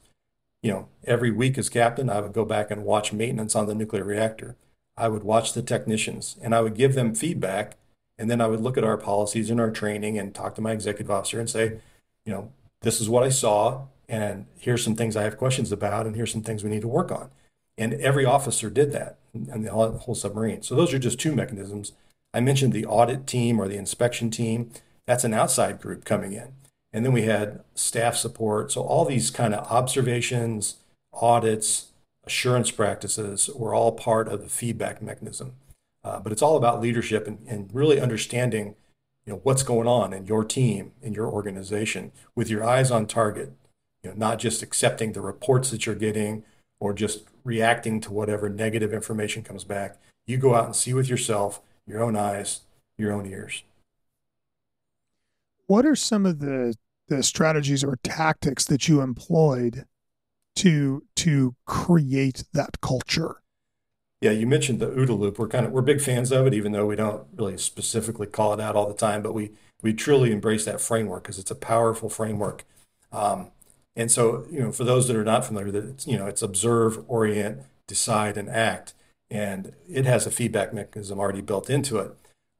You 0.62 0.73
know, 0.73 0.88
every 1.04 1.30
week 1.30 1.58
as 1.58 1.68
captain, 1.68 2.11
I 2.11 2.20
would 2.20 2.32
go 2.32 2.44
back 2.44 2.70
and 2.70 2.84
watch 2.84 3.12
maintenance 3.12 3.54
on 3.54 3.66
the 3.66 3.75
nuclear 3.75 4.04
reactor. 4.04 4.56
I 4.96 5.08
would 5.08 5.25
watch 5.25 5.52
the 5.52 5.62
technicians 5.62 6.37
and 6.42 6.54
I 6.54 6.61
would 6.61 6.75
give 6.75 6.94
them 6.94 7.14
feedback. 7.14 7.76
And 8.18 8.30
then 8.30 8.40
I 8.40 8.47
would 8.47 8.61
look 8.61 8.78
at 8.78 8.85
our 8.85 8.97
policies 8.97 9.50
and 9.50 9.61
our 9.61 9.71
training 9.71 10.18
and 10.18 10.35
talk 10.35 10.54
to 10.54 10.61
my 10.61 10.73
executive 10.73 11.11
officer 11.11 11.40
and 11.40 11.50
say, 11.50 11.80
you 12.25 12.33
know, 12.33 12.52
this 12.83 13.00
is 13.00 13.09
what 13.09 13.25
I 13.25 13.28
saw. 13.28 13.87
And 14.09 14.47
here's 14.59 14.85
some 14.85 14.94
things 14.94 15.16
I 15.16 15.23
have 15.23 15.38
questions 15.38 15.73
about. 15.73 16.06
And 16.06 16.14
here's 16.14 16.33
some 16.33 16.42
things 16.42 16.62
we 16.62 16.71
need 16.71 16.83
to 16.83 16.88
work 16.88 17.11
on. 17.11 17.30
And 17.76 17.94
every 17.94 18.25
officer 18.25 18.71
did 18.71 18.92
that 18.92 19.18
and 19.33 19.64
the 19.64 19.73
whole 19.73 20.14
submarine. 20.14 20.62
So 20.62 20.76
those 20.76 20.94
are 20.94 20.99
just 20.99 21.18
two 21.18 21.35
mechanisms. 21.35 21.92
I 22.33 22.40
mentioned 22.40 22.73
the 22.73 22.87
audit 22.87 23.26
team 23.26 23.61
or 23.61 23.66
the 23.66 23.76
inspection 23.76 24.30
team. 24.30 24.71
That's 25.06 25.25
an 25.25 25.35
outside 25.35 25.80
group 25.80 26.04
coming 26.04 26.33
in. 26.33 26.52
And 26.92 27.04
then 27.04 27.12
we 27.12 27.23
had 27.23 27.64
staff 27.75 28.14
support. 28.14 28.71
So 28.71 28.83
all 28.83 29.04
these 29.04 29.30
kind 29.30 29.54
of 29.54 29.66
observations, 29.73 30.76
audits, 31.12 31.87
assurance 32.25 32.71
practices 32.71 33.50
were 33.54 33.75
all 33.75 33.92
part 33.92 34.28
of 34.28 34.42
the 34.42 34.49
feedback 34.49 35.02
mechanism. 35.02 35.54
Uh, 36.04 36.20
but 36.20 36.32
it's 36.32 36.42
all 36.42 36.56
about 36.56 36.80
leadership 36.80 37.26
and, 37.26 37.38
and 37.46 37.70
really 37.73 38.00
understanding 38.00 38.75
you 39.26 39.32
know 39.32 39.40
what's 39.42 39.62
going 39.62 39.88
on 39.88 40.12
in 40.12 40.26
your 40.26 40.44
team 40.44 40.92
in 41.00 41.14
your 41.14 41.26
organization 41.26 42.12
with 42.34 42.50
your 42.50 42.62
eyes 42.62 42.90
on 42.90 43.06
target. 43.06 43.52
You 44.02 44.11
know 44.11 44.16
not 44.16 44.38
just 44.38 44.62
accepting 44.62 45.12
the 45.12 45.23
reports 45.23 45.70
that 45.70 45.87
you're 45.87 45.94
getting 45.94 46.44
or 46.78 46.92
just 46.92 47.25
reacting 47.42 48.00
to 48.02 48.12
whatever 48.12 48.49
negative 48.49 48.92
information 48.92 49.42
comes 49.42 49.64
back. 49.64 49.99
You 50.26 50.37
go 50.37 50.54
out 50.54 50.66
and 50.66 50.76
see 50.76 50.92
with 50.92 51.08
yourself 51.08 51.61
your 51.87 52.02
own 52.02 52.16
eyes 52.16 52.61
your 52.99 53.12
own 53.12 53.26
ears. 53.26 53.62
What 55.66 55.87
are 55.87 55.96
some 55.96 56.26
of 56.26 56.40
the 56.40 56.75
the 57.08 57.23
strategies 57.23 57.84
or 57.84 57.99
tactics 58.02 58.64
that 58.66 58.88
you 58.88 59.00
employed 59.00 59.84
to 60.56 61.02
to 61.16 61.54
create 61.66 62.44
that 62.52 62.80
culture. 62.80 63.37
Yeah, 64.25 64.31
you 64.31 64.47
mentioned 64.47 64.81
the 64.81 64.87
OODA 64.87 65.19
loop. 65.19 65.38
We're 65.38 65.49
kind 65.49 65.66
of 65.66 65.73
we're 65.73 65.83
big 65.83 66.00
fans 66.00 66.33
of 66.33 66.47
it, 66.47 66.54
even 66.54 66.73
though 66.73 66.87
we 66.87 66.97
don't 66.97 67.26
really 67.37 67.59
specifically 67.59 68.26
call 68.26 68.54
it 68.54 68.61
out 68.61 68.75
all 68.75 68.88
the 68.88 68.95
time. 68.95 69.23
But 69.23 69.35
we 69.35 69.50
we 69.83 69.93
truly 69.93 70.33
embrace 70.33 70.64
that 70.64 70.81
framework 70.81 71.25
because 71.25 71.38
it's 71.38 71.50
a 71.50 71.54
powerful 71.54 72.09
framework. 72.09 72.64
Um, 73.12 73.50
and 73.95 74.11
so, 74.11 74.47
you 74.50 74.61
know, 74.61 74.73
for 74.73 74.85
those 74.85 75.09
that 75.09 75.16
are 75.16 75.25
not 75.25 75.45
familiar, 75.45 75.71
that 75.73 75.85
it's, 75.85 76.07
you 76.07 76.16
know, 76.16 76.26
it's 76.26 76.40
observe, 76.40 77.04
orient, 77.07 77.64
decide, 77.87 78.38
and 78.38 78.49
act, 78.49 78.95
and 79.31 79.75
it 79.90 80.07
has 80.07 80.26
a 80.26 80.31
feedback 80.31 80.73
mechanism 80.73 81.19
already 81.19 81.43
built 81.43 81.69
into 81.69 81.99
it. 81.99 82.12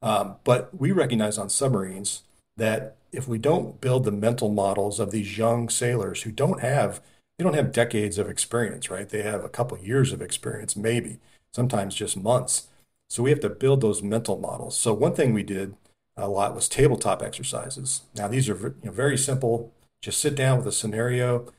Um, 0.03 0.35
but 0.43 0.69
we 0.79 0.91
recognize 0.91 1.39
on 1.39 1.49
submarines 1.49 2.21
that 2.57 2.95
if 3.11 3.27
we 3.27 3.39
don't 3.39 3.81
build 3.81 4.03
the 4.03 4.11
mental 4.11 4.49
models 4.49 4.99
of 4.99 5.09
these 5.09 5.35
young 5.35 5.69
sailors 5.69 6.21
who 6.21 6.31
don't 6.31 6.61
have 6.61 7.01
they 7.39 7.43
don't 7.43 7.55
have 7.55 7.71
decades 7.71 8.19
of 8.19 8.29
experience, 8.29 8.91
right? 8.91 9.09
They 9.09 9.23
have 9.23 9.43
a 9.43 9.49
couple 9.49 9.79
years 9.79 10.13
of 10.13 10.21
experience, 10.21 10.75
maybe, 10.77 11.19
sometimes 11.55 11.95
just 11.95 12.17
months. 12.17 12.67
So 13.09 13.23
we 13.23 13.29
have 13.29 13.39
to 13.39 13.49
build 13.49 13.79
those 13.79 14.03
mental 14.03 14.37
models. 14.37 14.75
So 14.77 14.93
one 14.93 15.15
thing 15.15 15.33
we 15.33 15.43
did 15.43 15.75
a 16.17 16.27
lot 16.27 16.53
was 16.53 16.67
tabletop 16.67 17.21
exercises. 17.21 18.01
Now 18.13 18.27
these 18.27 18.49
are 18.49 18.55
you 18.55 18.75
know, 18.83 18.91
very 18.91 19.17
simple. 19.17 19.73
Just 20.01 20.19
sit 20.19 20.35
down 20.35 20.57
with 20.57 20.67
a 20.67 20.71
scenario. 20.71 21.51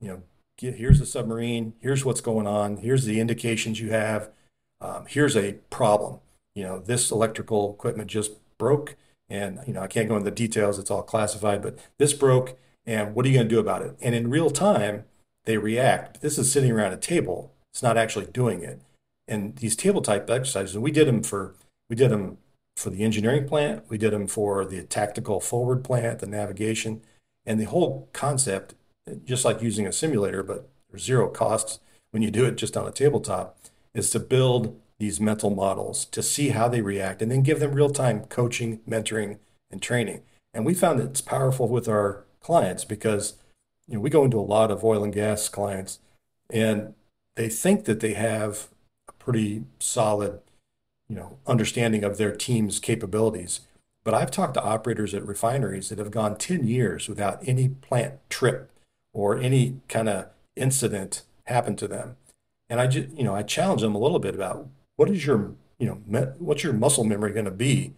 You 0.00 0.08
know, 0.08 0.22
get, 0.58 0.74
here's 0.74 0.98
the 0.98 1.06
submarine. 1.06 1.74
Here's 1.78 2.04
what's 2.04 2.20
going 2.20 2.46
on. 2.46 2.78
Here's 2.78 3.04
the 3.04 3.20
indications 3.20 3.80
you 3.80 3.90
have. 3.90 4.30
Um, 4.80 5.06
here's 5.08 5.36
a 5.36 5.54
problem. 5.70 6.18
You 6.54 6.64
know, 6.64 6.78
this 6.80 7.10
electrical 7.10 7.72
equipment 7.72 8.10
just 8.10 8.32
broke, 8.58 8.96
and 9.28 9.60
you 9.66 9.72
know 9.72 9.82
I 9.82 9.86
can't 9.86 10.08
go 10.08 10.16
into 10.16 10.24
the 10.24 10.34
details. 10.34 10.78
It's 10.78 10.90
all 10.90 11.02
classified, 11.02 11.62
but 11.62 11.78
this 11.98 12.12
broke, 12.12 12.58
and 12.84 13.14
what 13.14 13.24
are 13.24 13.28
you 13.28 13.34
going 13.34 13.48
to 13.48 13.54
do 13.54 13.60
about 13.60 13.82
it? 13.82 13.96
And 14.00 14.14
in 14.14 14.30
real 14.30 14.50
time, 14.50 15.04
they 15.44 15.56
react. 15.56 16.20
This 16.20 16.38
is 16.38 16.50
sitting 16.50 16.72
around 16.72 16.92
a 16.92 16.98
table. 16.98 17.52
It's 17.72 17.82
not 17.82 17.96
actually 17.96 18.26
doing 18.26 18.62
it. 18.62 18.80
And 19.28 19.56
these 19.56 19.76
table 19.76 20.02
type 20.02 20.28
exercises, 20.30 20.74
and 20.74 20.84
we 20.84 20.90
did 20.90 21.08
them 21.08 21.22
for 21.22 21.54
we 21.88 21.96
did 21.96 22.10
them 22.10 22.38
for 22.76 22.90
the 22.90 23.04
engineering 23.04 23.48
plant, 23.48 23.84
we 23.88 23.98
did 23.98 24.12
them 24.12 24.26
for 24.26 24.64
the 24.64 24.82
tactical 24.82 25.40
forward 25.40 25.82
plant, 25.82 26.18
the 26.18 26.26
navigation, 26.26 27.00
and 27.46 27.58
the 27.58 27.64
whole 27.64 28.08
concept, 28.12 28.74
just 29.24 29.44
like 29.44 29.62
using 29.62 29.86
a 29.86 29.92
simulator, 29.92 30.42
but 30.42 30.68
there's 30.90 31.04
zero 31.04 31.28
costs 31.28 31.80
when 32.10 32.22
you 32.22 32.30
do 32.30 32.44
it 32.44 32.56
just 32.56 32.76
on 32.76 32.86
a 32.86 32.92
tabletop, 32.92 33.58
is 33.94 34.10
to 34.10 34.20
build 34.20 34.78
these 34.98 35.20
mental 35.20 35.50
models 35.50 36.04
to 36.06 36.22
see 36.22 36.50
how 36.50 36.68
they 36.68 36.80
react 36.80 37.20
and 37.20 37.30
then 37.30 37.42
give 37.42 37.60
them 37.60 37.72
real 37.72 37.90
time 37.90 38.24
coaching, 38.24 38.80
mentoring, 38.88 39.38
and 39.70 39.82
training. 39.82 40.22
And 40.54 40.64
we 40.64 40.74
found 40.74 40.98
that 40.98 41.10
it's 41.10 41.20
powerful 41.20 41.68
with 41.68 41.88
our 41.88 42.24
clients 42.40 42.84
because 42.84 43.34
you 43.88 43.94
know, 43.94 44.00
we 44.00 44.10
go 44.10 44.24
into 44.24 44.38
a 44.38 44.40
lot 44.40 44.70
of 44.70 44.84
oil 44.84 45.04
and 45.04 45.12
gas 45.12 45.48
clients, 45.48 45.98
and 46.50 46.94
they 47.34 47.48
think 47.48 47.84
that 47.84 48.00
they 48.00 48.14
have 48.14 48.68
pretty 49.26 49.64
solid, 49.80 50.38
you 51.08 51.16
know, 51.16 51.38
understanding 51.48 52.04
of 52.04 52.16
their 52.16 52.34
team's 52.34 52.78
capabilities. 52.78 53.60
But 54.04 54.14
I've 54.14 54.30
talked 54.30 54.54
to 54.54 54.62
operators 54.62 55.14
at 55.14 55.26
refineries 55.26 55.88
that 55.88 55.98
have 55.98 56.12
gone 56.12 56.36
10 56.36 56.64
years 56.64 57.08
without 57.08 57.46
any 57.46 57.68
plant 57.68 58.20
trip 58.30 58.70
or 59.12 59.36
any 59.36 59.80
kind 59.88 60.08
of 60.08 60.28
incident 60.54 61.22
happen 61.46 61.74
to 61.74 61.88
them. 61.88 62.16
And 62.70 62.80
I 62.80 62.86
just, 62.86 63.10
you 63.18 63.24
know, 63.24 63.34
I 63.34 63.42
challenge 63.42 63.82
them 63.82 63.96
a 63.96 63.98
little 63.98 64.20
bit 64.20 64.36
about 64.36 64.68
what 64.94 65.10
is 65.10 65.26
your, 65.26 65.54
you 65.80 65.86
know, 65.88 66.02
me- 66.06 66.32
what's 66.38 66.62
your 66.62 66.72
muscle 66.72 67.02
memory 67.02 67.32
going 67.32 67.46
to 67.46 67.50
be, 67.50 67.94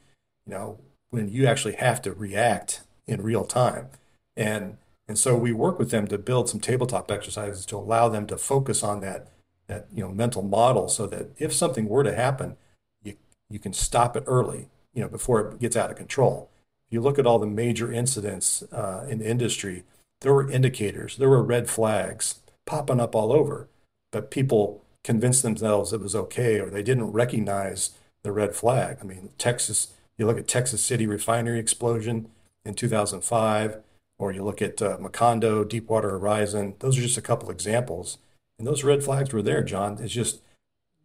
you 0.47 0.53
know, 0.55 0.79
when 1.11 1.29
you 1.29 1.47
actually 1.47 1.75
have 1.75 2.01
to 2.03 2.13
react 2.15 2.81
in 3.07 3.21
real 3.21 3.45
time. 3.45 3.89
And 4.35 4.79
and 5.07 5.19
so 5.19 5.37
we 5.37 5.53
work 5.53 5.79
with 5.79 5.91
them 5.91 6.07
to 6.09 6.19
build 6.19 6.49
some 6.49 6.61
tabletop 6.61 7.11
exercises 7.11 7.67
to 7.67 7.77
allow 7.77 8.09
them 8.09 8.27
to 8.29 8.37
focus 8.39 8.83
on 8.83 9.01
that 9.01 9.29
that 9.69 9.87
you 9.95 10.03
know 10.03 10.11
mental 10.11 10.43
model 10.43 10.89
so 10.89 11.07
that 11.07 11.31
if 11.39 11.53
something 11.53 11.89
were 11.89 12.03
to 12.03 12.15
happen, 12.15 12.57
you 13.03 13.17
you 13.49 13.59
can 13.59 13.73
stop 13.73 14.17
it 14.17 14.25
early, 14.27 14.69
you 14.93 15.03
know, 15.03 15.09
before 15.09 15.41
it 15.41 15.61
gets 15.61 15.77
out 15.77 15.91
of 15.91 15.97
control. 15.97 16.51
If 16.87 16.95
you 16.95 17.01
look 17.01 17.19
at 17.19 17.27
all 17.27 17.39
the 17.39 17.47
major 17.47 17.93
incidents 17.93 18.63
uh, 18.73 19.07
in 19.09 19.19
the 19.19 19.29
industry, 19.29 19.85
there 20.23 20.33
were 20.33 20.51
indicators, 20.51 21.17
there 21.17 21.29
were 21.29 21.43
red 21.43 21.69
flags 21.69 22.41
popping 22.67 23.01
up 23.01 23.15
all 23.15 23.33
over, 23.33 23.69
but 24.11 24.31
people 24.31 24.85
convinced 25.05 25.43
themselves 25.43 25.93
it 25.93 26.01
was 26.01 26.15
okay 26.15 26.59
or 26.59 26.71
they 26.71 26.83
didn't 26.83 27.13
recognize 27.13 27.91
the 28.23 28.33
red 28.33 28.55
flag. 28.55 28.99
I 29.01 29.05
mean, 29.05 29.31
Texas, 29.39 29.89
you 30.17 30.27
look 30.27 30.39
at 30.39 30.49
Texas 30.49 30.83
City 30.83 31.07
refinery 31.07 31.59
explosion 31.59 32.31
in 32.65 32.75
2005 32.75 33.79
or 34.19 34.33
you 34.33 34.43
look 34.43 34.61
at 34.61 34.83
uh, 34.83 34.99
Macondo, 34.99 35.67
Deepwater 35.67 36.11
Horizon. 36.11 36.75
Those 36.81 36.99
are 36.99 37.03
just 37.03 37.17
a 37.17 37.23
couple 37.23 37.51
examples. 37.51 38.19
And 38.59 38.67
those 38.67 38.85
red 38.85 39.05
flags 39.05 39.33
were 39.33 39.43
there, 39.43 39.63
John. 39.63 39.99
It's 40.01 40.13
just, 40.13 40.43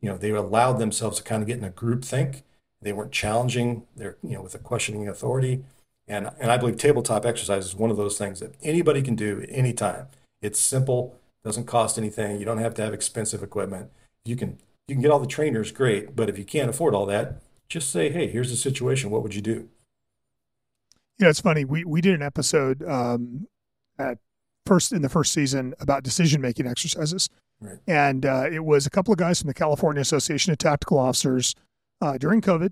you 0.01 0.09
know, 0.09 0.17
they 0.17 0.31
allowed 0.31 0.79
themselves 0.79 1.17
to 1.17 1.23
kind 1.23 1.41
of 1.41 1.47
get 1.47 1.57
in 1.57 1.63
a 1.63 1.69
group 1.69 2.03
think. 2.03 2.43
They 2.81 2.93
weren't 2.93 3.11
challenging 3.11 3.85
their, 3.95 4.17
you 4.23 4.31
know, 4.31 4.41
with 4.41 4.55
a 4.55 4.59
questioning 4.59 5.07
authority. 5.07 5.63
And, 6.07 6.31
and 6.39 6.51
I 6.51 6.57
believe 6.57 6.77
tabletop 6.77 7.25
exercise 7.25 7.65
is 7.65 7.75
one 7.75 7.91
of 7.91 7.97
those 7.97 8.17
things 8.17 8.39
that 8.39 8.55
anybody 8.61 9.01
can 9.01 9.15
do 9.15 9.41
at 9.41 9.49
any 9.51 9.71
time. 9.71 10.07
It's 10.41 10.59
simple, 10.59 11.17
doesn't 11.43 11.65
cost 11.65 11.97
anything. 11.97 12.39
You 12.39 12.45
don't 12.45 12.57
have 12.57 12.73
to 12.75 12.81
have 12.81 12.93
expensive 12.93 13.41
equipment. 13.41 13.91
You 14.25 14.35
can 14.35 14.59
you 14.87 14.95
can 14.95 15.01
get 15.01 15.11
all 15.11 15.19
the 15.19 15.27
trainers, 15.27 15.71
great. 15.71 16.15
But 16.15 16.29
if 16.29 16.37
you 16.37 16.43
can't 16.43 16.69
afford 16.69 16.93
all 16.93 17.05
that, 17.05 17.41
just 17.69 17.89
say, 17.89 18.09
hey, 18.09 18.27
here's 18.27 18.49
the 18.49 18.57
situation. 18.57 19.09
What 19.09 19.23
would 19.23 19.33
you 19.33 19.41
do? 19.41 19.69
You 21.19 21.25
know, 21.25 21.29
it's 21.29 21.39
funny. 21.39 21.63
We 21.63 21.85
we 21.85 22.01
did 22.01 22.15
an 22.15 22.21
episode 22.21 22.83
um, 22.83 23.47
at 23.97 24.17
first 24.65 24.91
in 24.91 25.01
the 25.01 25.09
first 25.09 25.33
season 25.33 25.73
about 25.79 26.03
decision 26.03 26.41
making 26.41 26.67
exercises, 26.67 27.29
right. 27.61 27.77
and 27.87 28.25
uh, 28.25 28.45
it 28.51 28.63
was 28.63 28.85
a 28.85 28.89
couple 28.89 29.11
of 29.11 29.17
guys 29.17 29.39
from 29.39 29.47
the 29.47 29.53
California 29.53 30.01
Association 30.01 30.51
of 30.51 30.57
Tactical 30.57 30.97
Officers 30.97 31.55
uh, 32.01 32.17
during 32.17 32.41
COVID. 32.41 32.71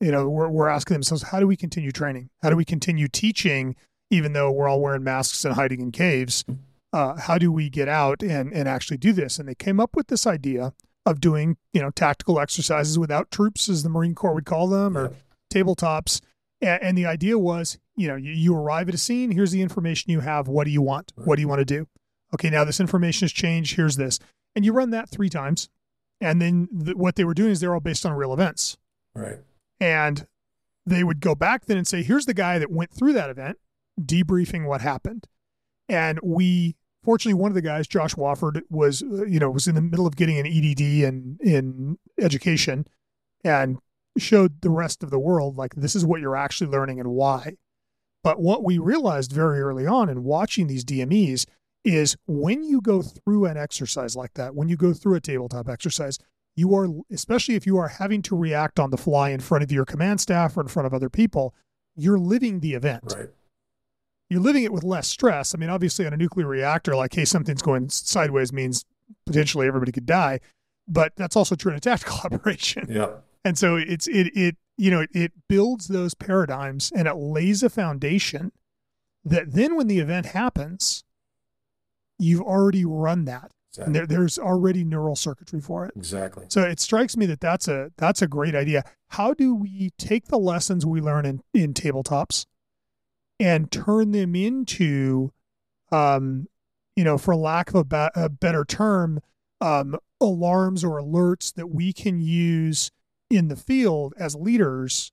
You 0.00 0.12
know, 0.12 0.28
we're 0.28 0.48
we're 0.48 0.68
asking 0.68 0.94
themselves, 0.94 1.24
how 1.24 1.40
do 1.40 1.46
we 1.46 1.56
continue 1.56 1.90
training? 1.90 2.30
How 2.42 2.50
do 2.50 2.56
we 2.56 2.64
continue 2.64 3.08
teaching, 3.08 3.76
even 4.10 4.32
though 4.32 4.50
we're 4.50 4.68
all 4.68 4.80
wearing 4.80 5.04
masks 5.04 5.44
and 5.44 5.54
hiding 5.54 5.80
in 5.80 5.92
caves? 5.92 6.44
Uh, 6.92 7.16
how 7.16 7.38
do 7.38 7.50
we 7.50 7.70
get 7.70 7.88
out 7.88 8.22
and 8.22 8.52
and 8.52 8.68
actually 8.68 8.98
do 8.98 9.12
this? 9.12 9.38
And 9.38 9.48
they 9.48 9.54
came 9.54 9.80
up 9.80 9.96
with 9.96 10.08
this 10.08 10.26
idea 10.26 10.72
of 11.06 11.20
doing 11.20 11.56
you 11.72 11.80
know 11.80 11.90
tactical 11.90 12.38
exercises 12.38 12.98
without 12.98 13.30
troops, 13.30 13.68
as 13.68 13.82
the 13.82 13.88
Marine 13.88 14.14
Corps 14.14 14.34
would 14.34 14.46
call 14.46 14.68
them, 14.68 14.96
or 14.96 15.12
tabletops 15.52 16.20
and, 16.60 16.82
and 16.82 16.98
the 16.98 17.06
idea 17.06 17.38
was, 17.38 17.78
you 17.96 18.08
know, 18.08 18.16
you, 18.16 18.32
you, 18.32 18.54
arrive 18.54 18.88
at 18.88 18.94
a 18.94 18.98
scene. 18.98 19.30
Here's 19.30 19.52
the 19.52 19.62
information 19.62 20.10
you 20.10 20.20
have. 20.20 20.48
What 20.48 20.64
do 20.64 20.70
you 20.70 20.82
want? 20.82 21.12
What 21.16 21.36
do 21.36 21.42
you 21.42 21.48
want 21.48 21.60
to 21.60 21.64
do? 21.64 21.88
Okay, 22.34 22.50
now 22.50 22.64
this 22.64 22.80
information 22.80 23.24
has 23.24 23.32
changed. 23.32 23.76
Here's 23.76 23.96
this, 23.96 24.18
and 24.54 24.64
you 24.64 24.72
run 24.72 24.90
that 24.90 25.08
three 25.08 25.28
times, 25.28 25.68
and 26.20 26.40
then 26.40 26.68
the, 26.72 26.96
what 26.96 27.16
they 27.16 27.24
were 27.24 27.34
doing 27.34 27.50
is 27.50 27.60
they're 27.60 27.74
all 27.74 27.80
based 27.80 28.04
on 28.04 28.12
real 28.12 28.32
events. 28.32 28.76
Right. 29.14 29.38
And 29.80 30.26
they 30.84 31.04
would 31.04 31.20
go 31.20 31.34
back 31.34 31.66
then 31.66 31.76
and 31.76 31.86
say, 31.86 32.02
"Here's 32.02 32.26
the 32.26 32.34
guy 32.34 32.58
that 32.58 32.70
went 32.70 32.90
through 32.90 33.12
that 33.14 33.30
event, 33.30 33.58
debriefing 34.00 34.66
what 34.66 34.80
happened." 34.80 35.26
And 35.88 36.18
we 36.22 36.76
fortunately 37.06 37.40
one 37.40 37.52
of 37.52 37.54
the 37.54 37.62
guys 37.62 37.86
josh 37.86 38.16
wofford 38.16 38.60
was 38.68 39.02
uh, 39.02 39.24
you 39.26 39.38
know 39.38 39.48
was 39.48 39.68
in 39.68 39.76
the 39.76 39.80
middle 39.80 40.08
of 40.08 40.16
getting 40.16 40.38
an 40.38 40.46
edd 40.46 40.80
in 40.80 41.38
in 41.40 41.96
education 42.20 42.84
and 43.44 43.78
showed 44.18 44.60
the 44.62 44.70
rest 44.70 45.02
of 45.02 45.10
the 45.10 45.18
world 45.18 45.56
like 45.56 45.74
this 45.74 45.94
is 45.96 46.04
what 46.04 46.20
you're 46.20 46.36
actually 46.36 46.70
learning 46.70 47.00
and 47.00 47.10
why. 47.10 47.54
But 48.24 48.40
what 48.40 48.64
we 48.64 48.78
realized 48.78 49.32
very 49.32 49.60
early 49.60 49.86
on 49.86 50.08
in 50.08 50.24
watching 50.24 50.66
these 50.66 50.84
DMEs 50.84 51.46
is 51.84 52.16
when 52.26 52.64
you 52.64 52.80
go 52.80 53.02
through 53.02 53.46
an 53.46 53.56
exercise 53.56 54.16
like 54.16 54.34
that, 54.34 54.54
when 54.54 54.68
you 54.68 54.76
go 54.76 54.92
through 54.92 55.14
a 55.14 55.20
tabletop 55.20 55.68
exercise, 55.68 56.18
you 56.56 56.74
are 56.74 56.88
especially 57.12 57.54
if 57.54 57.66
you 57.66 57.76
are 57.78 57.88
having 57.88 58.22
to 58.22 58.34
react 58.36 58.80
on 58.80 58.90
the 58.90 58.96
fly 58.96 59.30
in 59.30 59.40
front 59.40 59.62
of 59.62 59.70
your 59.70 59.84
command 59.84 60.20
staff 60.20 60.56
or 60.56 60.62
in 60.62 60.68
front 60.68 60.86
of 60.86 60.94
other 60.94 61.10
people 61.10 61.54
you're 61.98 62.18
living 62.18 62.60
the 62.60 62.72
event 62.74 63.14
Right. 63.16 63.28
you're 64.30 64.40
living 64.40 64.64
it 64.64 64.72
with 64.72 64.82
less 64.82 65.06
stress 65.06 65.54
i 65.54 65.58
mean 65.58 65.68
obviously 65.70 66.06
on 66.06 66.12
a 66.14 66.16
nuclear 66.16 66.46
reactor 66.46 66.96
like 66.96 67.14
hey 67.14 67.24
something's 67.26 67.60
going 67.62 67.90
sideways 67.90 68.52
means 68.54 68.84
potentially 69.26 69.66
everybody 69.66 69.92
could 69.92 70.06
die 70.06 70.40
but 70.88 71.12
that's 71.16 71.36
also 71.36 71.54
true 71.56 71.70
in 71.72 71.76
a 71.76 71.80
tactical 71.80 72.16
operation 72.24 72.86
Yeah. 72.88 73.08
And 73.46 73.56
so 73.56 73.76
it's 73.76 74.06
it 74.08 74.36
it 74.36 74.56
you 74.76 74.90
know 74.90 75.06
it 75.12 75.32
builds 75.48 75.88
those 75.88 76.14
paradigms 76.14 76.92
and 76.94 77.06
it 77.08 77.14
lays 77.14 77.62
a 77.62 77.70
foundation 77.70 78.52
that 79.24 79.52
then 79.52 79.76
when 79.76 79.86
the 79.86 79.98
event 79.98 80.26
happens 80.26 81.04
you've 82.18 82.42
already 82.42 82.84
run 82.84 83.24
that 83.24 83.50
and 83.78 83.94
there, 83.94 84.06
there's 84.06 84.38
already 84.38 84.84
neural 84.84 85.14
circuitry 85.14 85.60
for 85.60 85.84
it 85.84 85.92
Exactly. 85.96 86.46
so 86.48 86.62
it 86.62 86.80
strikes 86.80 87.16
me 87.16 87.26
that 87.26 87.40
that's 87.40 87.68
a 87.68 87.92
that's 87.98 88.22
a 88.22 88.26
great 88.26 88.54
idea. 88.54 88.82
How 89.08 89.34
do 89.34 89.54
we 89.54 89.92
take 89.98 90.28
the 90.28 90.38
lessons 90.38 90.86
we 90.86 91.00
learn 91.00 91.26
in 91.26 91.42
in 91.52 91.74
tabletops 91.74 92.46
and 93.38 93.70
turn 93.70 94.12
them 94.12 94.34
into, 94.34 95.30
um, 95.92 96.48
you 96.96 97.04
know, 97.04 97.18
for 97.18 97.36
lack 97.36 97.68
of 97.68 97.74
a, 97.74 97.84
ba- 97.84 98.10
a 98.14 98.30
better 98.30 98.64
term, 98.64 99.20
um, 99.60 99.96
alarms 100.22 100.82
or 100.82 100.98
alerts 100.98 101.52
that 101.52 101.66
we 101.68 101.92
can 101.92 102.18
use 102.18 102.90
in 103.30 103.48
the 103.48 103.56
field 103.56 104.14
as 104.18 104.34
leaders 104.34 105.12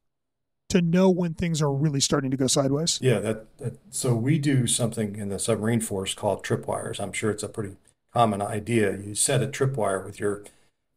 to 0.70 0.82
know 0.82 1.10
when 1.10 1.34
things 1.34 1.62
are 1.62 1.72
really 1.72 2.00
starting 2.00 2.32
to 2.32 2.38
go 2.38 2.48
sideways. 2.48 3.00
Yeah, 3.02 3.20
that, 3.20 3.58
that 3.60 3.78
so 3.92 4.16
we 4.16 4.40
do 4.40 4.66
something 4.66 5.16
in 5.16 5.30
the 5.30 5.38
submarine 5.38 5.82
force 5.82 6.14
called 6.14 6.44
tripwires. 6.44 7.00
I'm 7.00 7.14
sure 7.14 7.30
it's 7.30 7.44
a 7.44 7.50
pretty 7.50 7.76
common 8.12 8.42
idea. 8.42 8.98
You 8.98 9.16
set 9.16 9.44
a 9.44 9.48
tripwire 9.48 10.04
with 10.04 10.20
your 10.20 10.44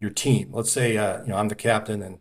your 0.01 0.11
team. 0.11 0.51
Let's 0.53 0.73
say 0.73 0.97
uh, 0.97 1.23
you 1.23 1.29
know 1.29 1.37
I'm 1.37 1.49
the 1.49 1.55
captain 1.55 2.03
and 2.03 2.19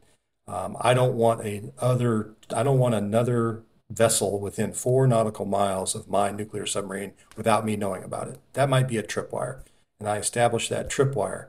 um, 0.47 0.77
I 0.81 0.93
don't 0.93 1.15
want 1.15 1.45
a 1.45 1.71
other 1.79 2.33
I 2.53 2.63
don't 2.63 2.79
want 2.79 2.95
another 2.95 3.63
vessel 3.89 4.39
within 4.39 4.73
four 4.73 5.07
nautical 5.07 5.45
miles 5.45 5.95
of 5.95 6.09
my 6.09 6.31
nuclear 6.31 6.65
submarine 6.65 7.13
without 7.37 7.65
me 7.65 7.75
knowing 7.75 8.03
about 8.03 8.27
it. 8.27 8.39
That 8.53 8.69
might 8.69 8.87
be 8.87 8.97
a 8.97 9.03
tripwire, 9.03 9.61
and 9.99 10.09
I 10.09 10.17
establish 10.17 10.69
that 10.69 10.89
tripwire. 10.89 11.47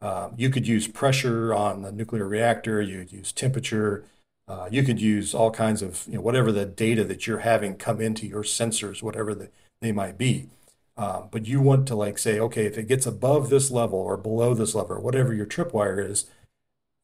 Um, 0.00 0.34
you 0.36 0.50
could 0.50 0.66
use 0.68 0.88
pressure 0.88 1.54
on 1.54 1.82
the 1.82 1.92
nuclear 1.92 2.26
reactor. 2.26 2.80
You'd 2.82 3.12
use 3.12 3.32
temperature. 3.32 4.04
Uh, 4.48 4.68
you 4.70 4.82
could 4.82 5.00
use 5.00 5.34
all 5.34 5.50
kinds 5.50 5.82
of, 5.82 6.04
you 6.06 6.14
know, 6.14 6.20
whatever 6.20 6.52
the 6.52 6.66
data 6.66 7.02
that 7.04 7.26
you're 7.26 7.38
having 7.38 7.76
come 7.76 8.00
into 8.00 8.26
your 8.26 8.42
sensors, 8.42 9.02
whatever 9.02 9.34
the, 9.34 9.50
they 9.80 9.92
might 9.92 10.16
be. 10.16 10.48
Um, 10.96 11.28
but 11.30 11.46
you 11.46 11.60
want 11.60 11.86
to 11.88 11.94
like 11.94 12.16
say, 12.16 12.38
okay, 12.38 12.64
if 12.64 12.78
it 12.78 12.88
gets 12.88 13.06
above 13.06 13.50
this 13.50 13.70
level 13.70 13.98
or 13.98 14.16
below 14.16 14.54
this 14.54 14.74
level, 14.74 14.96
or 14.96 15.00
whatever 15.00 15.34
your 15.34 15.46
tripwire 15.46 15.98
is, 15.98 16.26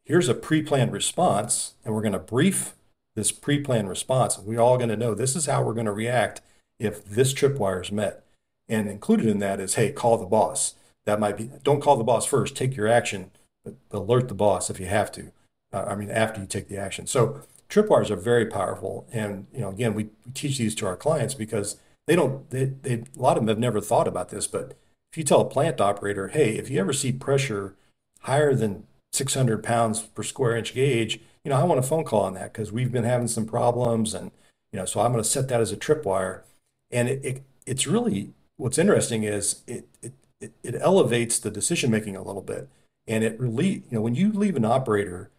here's 0.05 0.29
a 0.29 0.35
pre-planned 0.35 0.93
response, 0.93 1.75
and 1.85 1.95
we're 1.95 2.01
going 2.03 2.13
to 2.13 2.19
brief 2.19 2.75
this 3.15 3.33
pre-planned 3.33 3.89
response. 3.89 4.39
And 4.39 4.47
we're 4.47 4.61
all 4.61 4.79
going 4.79 4.89
to 4.89 4.97
know 4.97 5.15
this 5.15 5.37
is 5.37 5.47
how 5.47 5.63
we're 5.63 5.75
going 5.75 5.87
to 5.87 5.93
react 5.93 6.41
if 6.79 7.05
this 7.05 7.35
tripwire 7.35 7.83
is 7.83 7.93
met. 7.93 8.25
And 8.69 8.89
included 8.89 9.27
in 9.27 9.39
that 9.41 9.61
is, 9.61 9.75
hey, 9.75 9.93
call 9.93 10.17
the 10.17 10.27
boss. 10.27 10.75
That 11.06 11.21
might 11.21 11.37
be, 11.37 11.50
don't 11.62 11.82
call 11.82 11.97
the 11.97 12.04
boss 12.04 12.26
first, 12.26 12.56
take 12.56 12.76
your 12.76 12.88
action, 12.88 13.30
but 13.64 13.75
alert 13.90 14.28
the 14.28 14.35
boss 14.35 14.71
if 14.71 14.78
you 14.78 14.87
have 14.87 15.11
to. 15.12 15.32
Uh, 15.73 15.85
I 15.88 15.94
mean, 15.94 16.11
after 16.11 16.40
you 16.40 16.47
take 16.47 16.68
the 16.68 16.76
action. 16.76 17.06
So 17.06 17.42
tripwires 17.73 18.11
are 18.11 18.16
very 18.16 18.47
powerful. 18.47 19.06
And, 19.12 19.47
you 19.52 19.61
know, 19.61 19.71
again, 19.71 19.94
we, 19.94 20.11
teach 20.35 20.56
these 20.59 20.75
to 20.76 20.87
our 20.87 20.97
clients 20.97 21.35
because 21.35 21.76
they 22.06 22.16
don't, 22.16 22.49
they, 22.50 22.66
they, 22.66 22.94
a 22.94 23.21
lot 23.21 23.37
of 23.37 23.42
them 23.42 23.49
have 23.49 23.59
never 23.59 23.80
thought 23.80 24.09
about 24.09 24.28
this. 24.28 24.47
But 24.47 24.78
if 25.11 25.18
you 25.18 25.25
tell 25.25 25.40
a 25.40 25.49
plant 25.49 25.80
operator, 25.80 26.28
hey, 26.28 26.56
if 26.56 26.71
you 26.71 26.78
ever 26.80 26.92
see 26.92 27.12
pressure 27.12 27.75
higher 28.21 28.54
than 28.54 28.87
600 29.12 29.62
pounds 29.62 30.00
per 30.00 30.23
square 30.23 30.56
inch 30.56 30.75
gauge, 30.75 31.21
you 31.44 31.50
know, 31.50 31.56
I 31.56 31.64
want 31.64 31.80
a 31.80 31.82
phone 31.82 32.04
call 32.04 32.23
on 32.23 32.35
that 32.35 32.52
because 32.52 32.73
we've 32.73 32.92
been 32.92 33.04
having 33.04 33.28
some 33.28 33.47
problems. 33.47 34.14
And, 34.14 34.30
you 34.73 34.78
know, 34.78 34.87
so 34.87 35.00
I'm 35.00 35.12
going 35.12 35.23
to 35.23 35.28
set 35.28 35.49
that 35.49 35.61
as 35.61 35.73
a 35.73 35.76
tripwire. 35.76 36.42
And 36.91 37.08
it, 37.08 37.25
it, 37.25 37.43
it's 37.67 37.86
really, 37.86 38.30
what's 38.56 38.78
interesting 38.78 39.25
is 39.25 39.62
it, 39.67 39.86
it, 40.02 40.12
it, 40.43 40.52
it 40.63 40.75
elevates 40.81 41.39
the 41.39 41.50
decision 41.50 41.91
making 41.91 42.17
a 42.17 42.23
little 42.23 42.43
bit. 42.43 42.69
And 43.07 43.25
it 43.25 43.39
really, 43.39 43.69
you 43.69 43.93
know, 43.93 44.00
when 44.00 44.15
you 44.15 44.33
leave 44.33 44.57
an 44.57 44.65
operator 44.65 45.31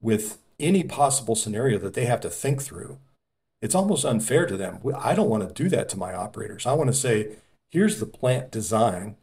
with 0.00 0.38
any 0.58 0.82
possible 0.82 1.34
scenario 1.34 1.78
that 1.78 1.94
they 1.94 2.06
have 2.06 2.20
to 2.22 2.30
think 2.30 2.62
through, 2.62 2.98
it's 3.62 3.74
almost 3.74 4.04
unfair 4.04 4.46
to 4.46 4.56
them. 4.56 4.80
I 4.96 5.14
don't 5.14 5.30
want 5.30 5.46
to 5.46 5.62
do 5.62 5.68
that 5.70 5.88
to 5.90 5.98
my 5.98 6.14
operators. 6.14 6.66
I 6.66 6.74
want 6.74 6.88
to 6.88 6.94
say, 6.94 7.36
here's 7.70 8.00
the 8.00 8.06
plant 8.06 8.50
design, 8.50 9.16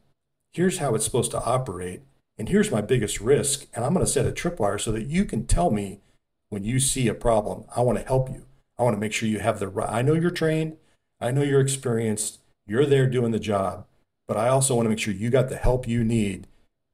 here's 0.52 0.78
how 0.78 0.94
it's 0.94 1.04
supposed 1.04 1.30
to 1.32 1.44
operate, 1.44 2.02
and 2.36 2.48
here's 2.48 2.70
my 2.70 2.80
biggest 2.80 3.20
risk. 3.20 3.66
And 3.74 3.84
I'm 3.84 3.94
going 3.94 4.04
to 4.04 4.10
set 4.10 4.26
a 4.26 4.32
tripwire 4.32 4.80
so 4.80 4.90
that 4.92 5.06
you 5.06 5.24
can 5.24 5.46
tell 5.46 5.70
me 5.70 6.00
when 6.48 6.64
you 6.64 6.80
see 6.80 7.08
a 7.08 7.14
problem. 7.14 7.64
I 7.76 7.80
want 7.82 7.98
to 7.98 8.04
help 8.04 8.28
you. 8.28 8.46
I 8.76 8.82
want 8.82 8.96
to 8.96 9.00
make 9.00 9.12
sure 9.12 9.28
you 9.28 9.38
have 9.38 9.60
the 9.60 9.68
right. 9.68 9.88
I 9.88 10.02
know 10.02 10.14
you're 10.14 10.30
trained, 10.30 10.76
I 11.20 11.30
know 11.30 11.42
you're 11.42 11.60
experienced, 11.60 12.40
you're 12.66 12.86
there 12.86 13.08
doing 13.08 13.30
the 13.30 13.38
job, 13.38 13.86
but 14.26 14.36
I 14.36 14.48
also 14.48 14.74
want 14.74 14.86
to 14.86 14.90
make 14.90 14.98
sure 14.98 15.14
you 15.14 15.30
got 15.30 15.48
the 15.48 15.56
help 15.56 15.86
you 15.86 16.04
need 16.04 16.46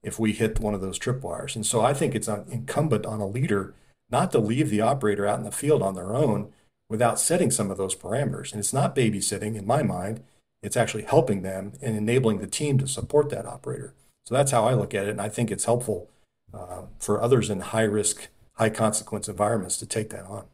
if 0.02 0.18
we 0.18 0.32
hit 0.32 0.60
one 0.60 0.74
of 0.74 0.80
those 0.80 0.98
tripwires. 0.98 1.54
And 1.54 1.64
so 1.64 1.80
I 1.82 1.92
think 1.94 2.14
it's 2.14 2.28
incumbent 2.28 3.06
on 3.06 3.20
a 3.20 3.26
leader 3.26 3.74
not 4.10 4.32
to 4.32 4.38
leave 4.38 4.70
the 4.70 4.80
operator 4.80 5.26
out 5.26 5.38
in 5.38 5.44
the 5.44 5.52
field 5.52 5.82
on 5.82 5.94
their 5.94 6.14
own 6.14 6.52
without 6.88 7.20
setting 7.20 7.50
some 7.50 7.70
of 7.70 7.78
those 7.78 7.94
parameters. 7.94 8.52
And 8.52 8.58
it's 8.58 8.72
not 8.72 8.96
babysitting 8.96 9.56
in 9.56 9.66
my 9.66 9.82
mind, 9.82 10.22
it's 10.62 10.76
actually 10.76 11.04
helping 11.04 11.42
them 11.42 11.72
and 11.80 11.96
enabling 11.96 12.38
the 12.38 12.46
team 12.46 12.78
to 12.78 12.88
support 12.88 13.30
that 13.30 13.46
operator. 13.46 13.94
So 14.26 14.34
that's 14.34 14.50
how 14.50 14.64
I 14.64 14.74
look 14.74 14.94
at 14.94 15.06
it. 15.06 15.10
And 15.10 15.20
I 15.20 15.28
think 15.28 15.50
it's 15.50 15.64
helpful 15.64 16.10
uh, 16.52 16.82
for 16.98 17.22
others 17.22 17.48
in 17.48 17.60
high 17.60 17.82
risk, 17.82 18.28
high 18.54 18.70
consequence 18.70 19.28
environments 19.28 19.76
to 19.78 19.86
take 19.86 20.10
that 20.10 20.24
on. 20.24 20.44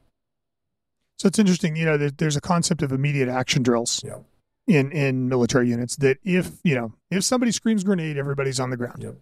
So 1.18 1.28
it's 1.28 1.38
interesting, 1.38 1.76
you 1.76 1.86
know, 1.86 1.96
there's 1.96 2.36
a 2.36 2.40
concept 2.42 2.82
of 2.82 2.92
immediate 2.92 3.28
action 3.28 3.62
drills 3.62 4.02
Yeah. 4.04 4.18
In 4.66 4.90
in 4.92 5.28
military 5.28 5.68
units 5.68 5.96
that 5.96 6.18
if, 6.24 6.58
you 6.64 6.74
know, 6.74 6.92
if 7.10 7.24
somebody 7.24 7.52
screams 7.52 7.84
grenade, 7.84 8.16
everybody's 8.16 8.60
on 8.60 8.70
the 8.70 8.76
ground. 8.76 9.02
Yep. 9.02 9.16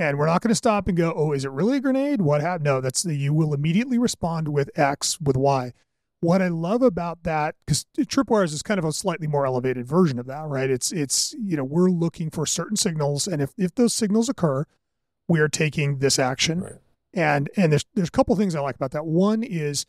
And 0.00 0.18
we're 0.18 0.26
not 0.26 0.42
going 0.42 0.50
to 0.50 0.54
stop 0.54 0.86
and 0.86 0.96
go, 0.96 1.12
"Oh, 1.16 1.32
is 1.32 1.44
it 1.44 1.50
really 1.50 1.78
a 1.78 1.80
grenade? 1.80 2.22
What 2.22 2.40
happened?" 2.40 2.64
No, 2.64 2.80
that's 2.80 3.04
you 3.04 3.34
will 3.34 3.52
immediately 3.52 3.98
respond 3.98 4.48
with 4.48 4.70
X 4.78 5.20
with 5.20 5.36
Y. 5.36 5.72
What 6.20 6.42
I 6.42 6.48
love 6.48 6.82
about 6.82 7.24
that 7.24 7.56
cuz 7.66 7.86
tripwires 7.98 8.52
is 8.52 8.62
kind 8.62 8.78
of 8.78 8.84
a 8.84 8.92
slightly 8.92 9.26
more 9.26 9.46
elevated 9.46 9.86
version 9.86 10.18
of 10.18 10.26
that, 10.26 10.46
right? 10.46 10.70
It's 10.70 10.92
it's, 10.92 11.34
you 11.34 11.56
know, 11.56 11.64
we're 11.64 11.90
looking 11.90 12.30
for 12.30 12.46
certain 12.46 12.76
signals 12.76 13.26
and 13.26 13.42
if 13.42 13.52
if 13.56 13.74
those 13.74 13.92
signals 13.92 14.28
occur, 14.28 14.66
we 15.26 15.40
are 15.40 15.48
taking 15.48 15.98
this 15.98 16.18
action. 16.18 16.60
Right. 16.60 16.72
And 17.14 17.50
and 17.56 17.72
there's 17.72 17.86
there's 17.94 18.08
a 18.08 18.12
couple 18.12 18.36
things 18.36 18.54
I 18.54 18.60
like 18.60 18.76
about 18.76 18.92
that. 18.92 19.06
One 19.06 19.42
is 19.42 19.86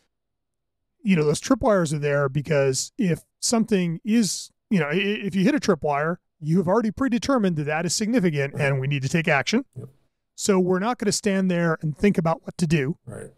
you 1.02 1.16
know, 1.16 1.24
those 1.24 1.42
tripwires 1.42 1.94
are 1.94 2.00
there 2.00 2.30
because 2.30 2.92
if 2.98 3.22
something 3.40 4.00
is, 4.04 4.52
you 4.70 4.80
know, 4.80 4.90
if 4.92 5.36
you 5.36 5.44
hit 5.44 5.56
a 5.56 5.60
tripwire, 5.60 6.18
you 6.40 6.58
have 6.58 6.68
already 6.68 6.92
predetermined 6.92 7.56
that 7.58 7.66
that 7.66 7.86
is 7.86 7.96
significant 7.96 8.54
and 8.60 8.80
we 8.80 8.88
need 8.88 9.02
to 9.02 9.10
take 9.10 9.28
action. 9.28 9.66
Yep. 9.78 9.90
So 10.36 10.60
we're 10.60 10.80
not 10.80 10.98
going 10.98 11.08
to 11.08 11.12
stand 11.12 11.52
there 11.52 11.78
and 11.82 11.98
think 11.98 12.18
about 12.18 12.44
what 12.44 12.58
to 12.60 12.68
do, 12.68 12.98
Right. 13.06 13.32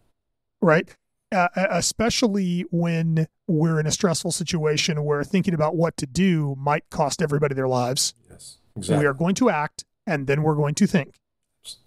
right? 0.61 0.95
Uh, 1.31 1.47
especially 1.55 2.65
when 2.71 3.27
we're 3.47 3.79
in 3.79 3.87
a 3.87 3.91
stressful 3.91 4.31
situation 4.31 5.03
where 5.03 5.23
thinking 5.23 5.53
about 5.53 5.75
what 5.75 5.97
to 5.97 6.05
do 6.05 6.55
might 6.59 6.89
cost 6.89 7.21
everybody 7.21 7.55
their 7.55 7.67
lives. 7.67 8.13
Yes. 8.29 8.57
Exactly. 8.75 9.03
We 9.03 9.07
are 9.07 9.13
going 9.13 9.35
to 9.35 9.49
act 9.49 9.85
and 10.05 10.27
then 10.27 10.43
we're 10.43 10.55
going 10.55 10.75
to 10.75 10.87
think, 10.87 11.15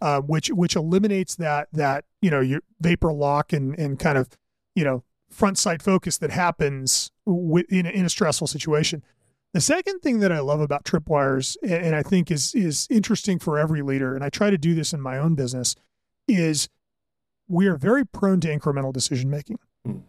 uh, 0.01 0.21
which 0.21 0.49
which 0.49 0.77
eliminates 0.77 1.35
that 1.37 1.69
that 1.73 2.05
you 2.23 2.31
know 2.31 2.41
your 2.41 2.61
vapor 2.81 3.13
lock 3.13 3.53
and 3.53 3.79
and 3.79 3.99
kind 3.99 4.17
of 4.19 4.29
you 4.75 4.85
know 4.85 5.03
front 5.31 5.59
sight 5.59 5.83
focus 5.83 6.17
that 6.19 6.31
happens 6.31 7.11
with, 7.27 7.67
in, 7.73 7.87
a, 7.87 7.91
in 7.91 8.05
a 8.05 8.09
stressful 8.09 8.47
situation. 8.47 9.03
The 9.55 9.61
second 9.61 10.01
thing 10.01 10.19
that 10.19 10.31
I 10.33 10.40
love 10.40 10.61
about 10.61 10.85
tripwires, 10.85 11.57
and, 11.62 11.73
and 11.73 11.97
I 11.97 12.03
think 12.03 12.31
is 12.31 12.55
is 12.55 12.87
interesting 12.90 13.38
for 13.38 13.57
every 13.59 13.81
leader, 13.83 14.14
and 14.14 14.23
I 14.23 14.29
try 14.29 14.51
to 14.51 14.59
do 14.59 14.75
this 14.75 14.93
in 14.93 15.01
my 15.01 15.17
own 15.17 15.35
business, 15.37 15.75
is 16.29 16.69
we 17.49 17.67
are 17.69 17.77
very 17.77 18.05
prone 18.05 18.40
to 18.40 18.49
incremental 18.49 18.93
decision 18.93 19.31
making. 19.31 19.59
Mhm. 19.87 20.03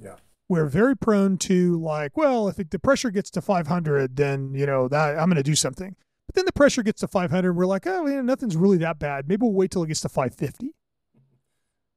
Yeah. 0.00 0.16
We're 0.48 0.66
very 0.66 0.96
prone 0.96 1.38
to 1.38 1.80
like, 1.80 2.16
well, 2.16 2.48
if 2.48 2.58
it, 2.58 2.70
the 2.72 2.78
pressure 2.80 3.10
gets 3.10 3.30
to 3.30 3.40
500, 3.40 4.16
then 4.16 4.52
you 4.54 4.66
know 4.66 4.88
that 4.88 5.10
I'm 5.18 5.28
going 5.28 5.36
to 5.36 5.42
do 5.42 5.54
something. 5.54 5.94
But 6.26 6.34
then 6.34 6.44
the 6.44 6.52
pressure 6.52 6.82
gets 6.82 7.00
to 7.00 7.08
500, 7.08 7.52
we're 7.54 7.66
like, 7.66 7.86
oh, 7.86 8.04
man, 8.04 8.26
nothing's 8.26 8.56
really 8.56 8.78
that 8.78 8.98
bad. 8.98 9.28
Maybe 9.28 9.42
we'll 9.42 9.52
wait 9.52 9.70
till 9.70 9.82
it 9.84 9.88
gets 9.88 10.00
to 10.02 10.08
550 10.08 10.74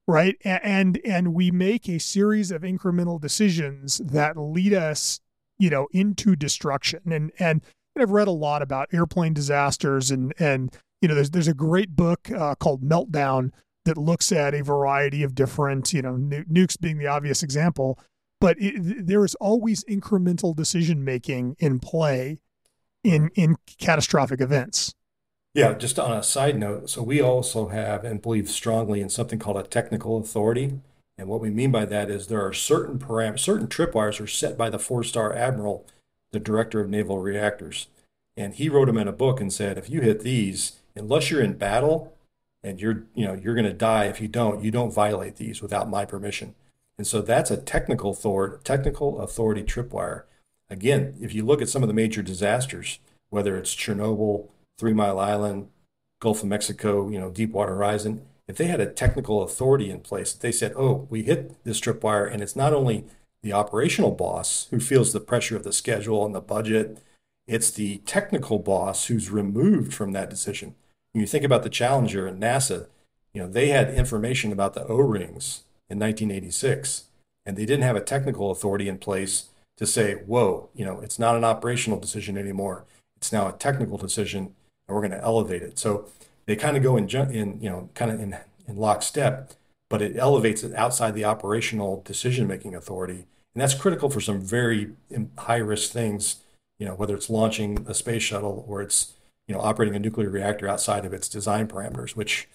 right 0.05 0.35
A- 0.43 0.63
and 0.65 0.99
and 1.05 1.33
we 1.33 1.49
make 1.49 1.87
a 1.87 1.97
series 1.97 2.51
of 2.51 2.61
incremental 2.63 3.19
decisions 3.21 3.99
that 4.03 4.35
lead 4.37 4.73
us 4.73 5.21
you 5.63 5.69
know 5.69 5.87
into 5.91 6.35
destruction. 6.35 6.99
And 7.05 7.31
and 7.39 7.61
i've 7.97 8.11
read 8.11 8.27
a 8.27 8.31
lot 8.31 8.61
about 8.61 8.89
airplane 8.91 9.33
disasters 9.33 10.09
and 10.11 10.33
and 10.39 10.75
you 11.01 11.07
know 11.07 11.15
there's 11.15 11.29
there's 11.29 11.47
a 11.47 11.53
great 11.53 11.95
book 11.95 12.29
uh, 12.31 12.55
called 12.55 12.83
meltdown 12.83 13.51
that 13.85 13.97
looks 13.97 14.31
at 14.31 14.53
a 14.53 14.63
variety 14.63 15.23
of 15.23 15.35
different 15.35 15.93
you 15.93 16.01
know 16.01 16.17
nu- 16.17 16.43
nukes 16.45 16.79
being 16.79 16.97
the 16.97 17.07
obvious 17.07 17.43
example. 17.43 17.97
But 18.41 18.57
it, 18.59 19.07
there 19.07 19.23
is 19.23 19.35
always 19.35 19.85
incremental 19.85 20.53
decision 20.53 21.05
making 21.05 21.55
in 21.59 21.79
play 21.79 22.41
in 23.03 23.29
in 23.35 23.55
catastrophic 23.79 24.41
events. 24.41 24.93
Yeah, 25.53 25.73
just 25.73 25.99
on 25.99 26.11
a 26.11 26.23
side 26.23 26.57
note, 26.57 26.89
so 26.89 27.03
we 27.03 27.21
also 27.21 27.67
have 27.67 28.03
and 28.03 28.21
believe 28.21 28.49
strongly 28.49 29.01
in 29.01 29.09
something 29.09 29.39
called 29.39 29.57
a 29.57 29.63
technical 29.63 30.17
authority. 30.17 30.79
And 31.17 31.27
what 31.27 31.41
we 31.41 31.49
mean 31.49 31.71
by 31.71 31.85
that 31.85 32.09
is 32.09 32.27
there 32.27 32.45
are 32.45 32.53
certain 32.53 32.97
param 32.99 33.39
certain 33.39 33.67
tripwires 33.67 34.19
are 34.19 34.27
set 34.27 34.57
by 34.57 34.69
the 34.69 34.79
four-star 34.79 35.33
admiral, 35.35 35.85
the 36.31 36.39
director 36.39 36.79
of 36.79 36.89
naval 36.89 37.19
reactors. 37.19 37.87
And 38.35 38.55
he 38.55 38.67
wrote 38.69 38.85
them 38.87 38.97
in 38.97 39.07
a 39.07 39.13
book 39.13 39.39
and 39.39 39.53
said, 39.53 39.77
if 39.77 39.89
you 39.89 40.01
hit 40.01 40.21
these, 40.21 40.79
unless 40.95 41.29
you're 41.29 41.43
in 41.43 41.53
battle 41.53 42.15
and 42.63 42.81
you're, 42.81 43.03
you 43.13 43.25
know, 43.25 43.33
you're 43.33 43.53
going 43.53 43.65
to 43.65 43.73
die 43.73 44.05
if 44.05 44.19
you 44.19 44.27
don't, 44.27 44.63
you 44.63 44.71
don't 44.71 44.93
violate 44.93 45.35
these 45.35 45.61
without 45.61 45.89
my 45.89 46.03
permission. 46.03 46.55
And 46.97 47.05
so 47.05 47.21
that's 47.21 47.51
a 47.51 47.57
technical 47.57 48.11
authority, 48.11 48.57
technical 48.63 49.19
authority 49.21 49.63
tripwire. 49.63 50.23
Again, 50.69 51.15
if 51.21 51.33
you 51.33 51.45
look 51.45 51.61
at 51.61 51.69
some 51.69 51.83
of 51.83 51.87
the 51.87 51.93
major 51.93 52.23
disasters, 52.23 52.99
whether 53.29 53.57
it's 53.57 53.75
Chernobyl, 53.75 54.47
Three 54.79 54.93
Mile 54.93 55.19
Island, 55.19 55.69
Gulf 56.19 56.41
of 56.41 56.49
Mexico, 56.49 57.09
you 57.09 57.19
know, 57.19 57.29
Deepwater 57.29 57.75
Horizon, 57.75 58.25
if 58.47 58.57
they 58.57 58.65
had 58.65 58.81
a 58.81 58.91
technical 58.91 59.41
authority 59.41 59.89
in 59.89 59.99
place, 59.99 60.33
they 60.33 60.51
said, 60.51 60.73
oh, 60.75 61.07
we 61.09 61.23
hit 61.23 61.63
this 61.63 61.79
tripwire, 61.79 62.31
and 62.31 62.41
it's 62.41 62.55
not 62.55 62.73
only 62.73 63.05
the 63.41 63.53
operational 63.53 64.11
boss 64.11 64.67
who 64.69 64.79
feels 64.79 65.13
the 65.13 65.19
pressure 65.19 65.55
of 65.55 65.63
the 65.63 65.73
schedule 65.73 66.25
and 66.25 66.33
the 66.33 66.41
budget, 66.41 66.99
it's 67.47 67.71
the 67.71 67.97
technical 68.05 68.59
boss 68.59 69.05
who's 69.05 69.29
removed 69.29 69.93
from 69.93 70.11
that 70.11 70.29
decision. 70.29 70.75
When 71.11 71.21
you 71.21 71.27
think 71.27 71.43
about 71.43 71.63
the 71.63 71.69
Challenger 71.69 72.25
and 72.25 72.41
NASA, 72.41 72.87
you 73.33 73.41
know, 73.41 73.47
they 73.47 73.69
had 73.69 73.93
information 73.93 74.51
about 74.51 74.73
the 74.73 74.85
O-rings 74.87 75.63
in 75.89 75.99
1986, 75.99 77.05
and 77.45 77.57
they 77.57 77.65
didn't 77.65 77.83
have 77.83 77.95
a 77.95 78.01
technical 78.01 78.51
authority 78.51 78.87
in 78.87 78.97
place 78.97 79.49
to 79.77 79.85
say, 79.85 80.13
whoa, 80.13 80.69
you 80.73 80.85
know, 80.85 80.99
it's 81.01 81.19
not 81.19 81.35
an 81.35 81.43
operational 81.43 81.99
decision 81.99 82.37
anymore. 82.37 82.85
It's 83.17 83.31
now 83.31 83.47
a 83.47 83.53
technical 83.53 83.97
decision 83.97 84.53
and 84.87 84.95
we're 84.95 85.01
going 85.01 85.11
to 85.11 85.23
elevate 85.23 85.63
it. 85.63 85.79
So 85.79 86.07
they 86.45 86.55
kind 86.55 86.77
of 86.77 86.83
go 86.83 86.97
in, 86.97 87.09
in 87.09 87.59
you 87.61 87.69
know, 87.69 87.89
kind 87.93 88.11
of 88.11 88.19
in, 88.19 88.37
in 88.67 88.77
lockstep, 88.77 89.53
but 89.89 90.01
it 90.01 90.17
elevates 90.17 90.63
it 90.63 90.73
outside 90.75 91.13
the 91.13 91.25
operational 91.25 92.01
decision 92.05 92.47
making 92.47 92.75
authority. 92.75 93.25
And 93.53 93.61
that's 93.61 93.75
critical 93.75 94.09
for 94.09 94.19
some 94.19 94.41
very 94.41 94.93
high 95.37 95.57
risk 95.57 95.91
things, 95.91 96.37
you 96.79 96.87
know, 96.87 96.95
whether 96.95 97.15
it's 97.15 97.29
launching 97.29 97.85
a 97.87 97.93
space 97.93 98.23
shuttle 98.23 98.65
or 98.67 98.81
it's, 98.81 99.13
you 99.47 99.53
know, 99.53 99.61
operating 99.61 99.95
a 99.95 99.99
nuclear 99.99 100.29
reactor 100.29 100.67
outside 100.67 101.05
of 101.05 101.13
its 101.13 101.29
design 101.29 101.67
parameters, 101.67 102.15
which, 102.15 102.49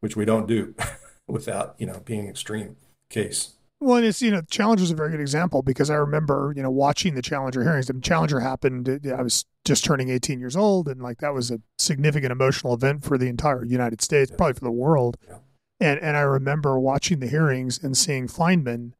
which 0.00 0.16
we 0.16 0.24
don't 0.24 0.48
do 0.48 0.74
without, 1.28 1.76
you 1.78 1.86
know, 1.86 2.00
being 2.04 2.28
extreme 2.28 2.76
case. 3.08 3.54
Well, 3.80 3.96
and 3.96 4.04
it's 4.04 4.20
you 4.20 4.30
know, 4.30 4.42
Challenger 4.42 4.84
is 4.84 4.90
a 4.90 4.94
very 4.94 5.10
good 5.10 5.20
example 5.20 5.62
because 5.62 5.88
I 5.88 5.94
remember 5.94 6.52
you 6.54 6.62
know 6.62 6.70
watching 6.70 7.14
the 7.14 7.22
Challenger 7.22 7.62
hearings. 7.62 7.88
And 7.88 8.04
Challenger 8.04 8.40
happened. 8.40 8.88
Uh, 8.88 9.14
I 9.14 9.22
was 9.22 9.46
just 9.64 9.84
turning 9.84 10.10
18 10.10 10.38
years 10.38 10.54
old, 10.54 10.86
and 10.86 11.02
like 11.02 11.18
that 11.18 11.32
was 11.32 11.50
a 11.50 11.60
significant 11.78 12.30
emotional 12.30 12.74
event 12.74 13.04
for 13.04 13.16
the 13.16 13.28
entire 13.28 13.64
United 13.64 14.02
States, 14.02 14.30
probably 14.36 14.54
for 14.54 14.64
the 14.64 14.70
world. 14.70 15.16
Yeah. 15.26 15.38
And 15.80 15.98
and 16.00 16.16
I 16.16 16.20
remember 16.20 16.78
watching 16.78 17.20
the 17.20 17.26
hearings 17.26 17.82
and 17.82 17.96
seeing 17.96 18.28
Feynman, 18.28 18.92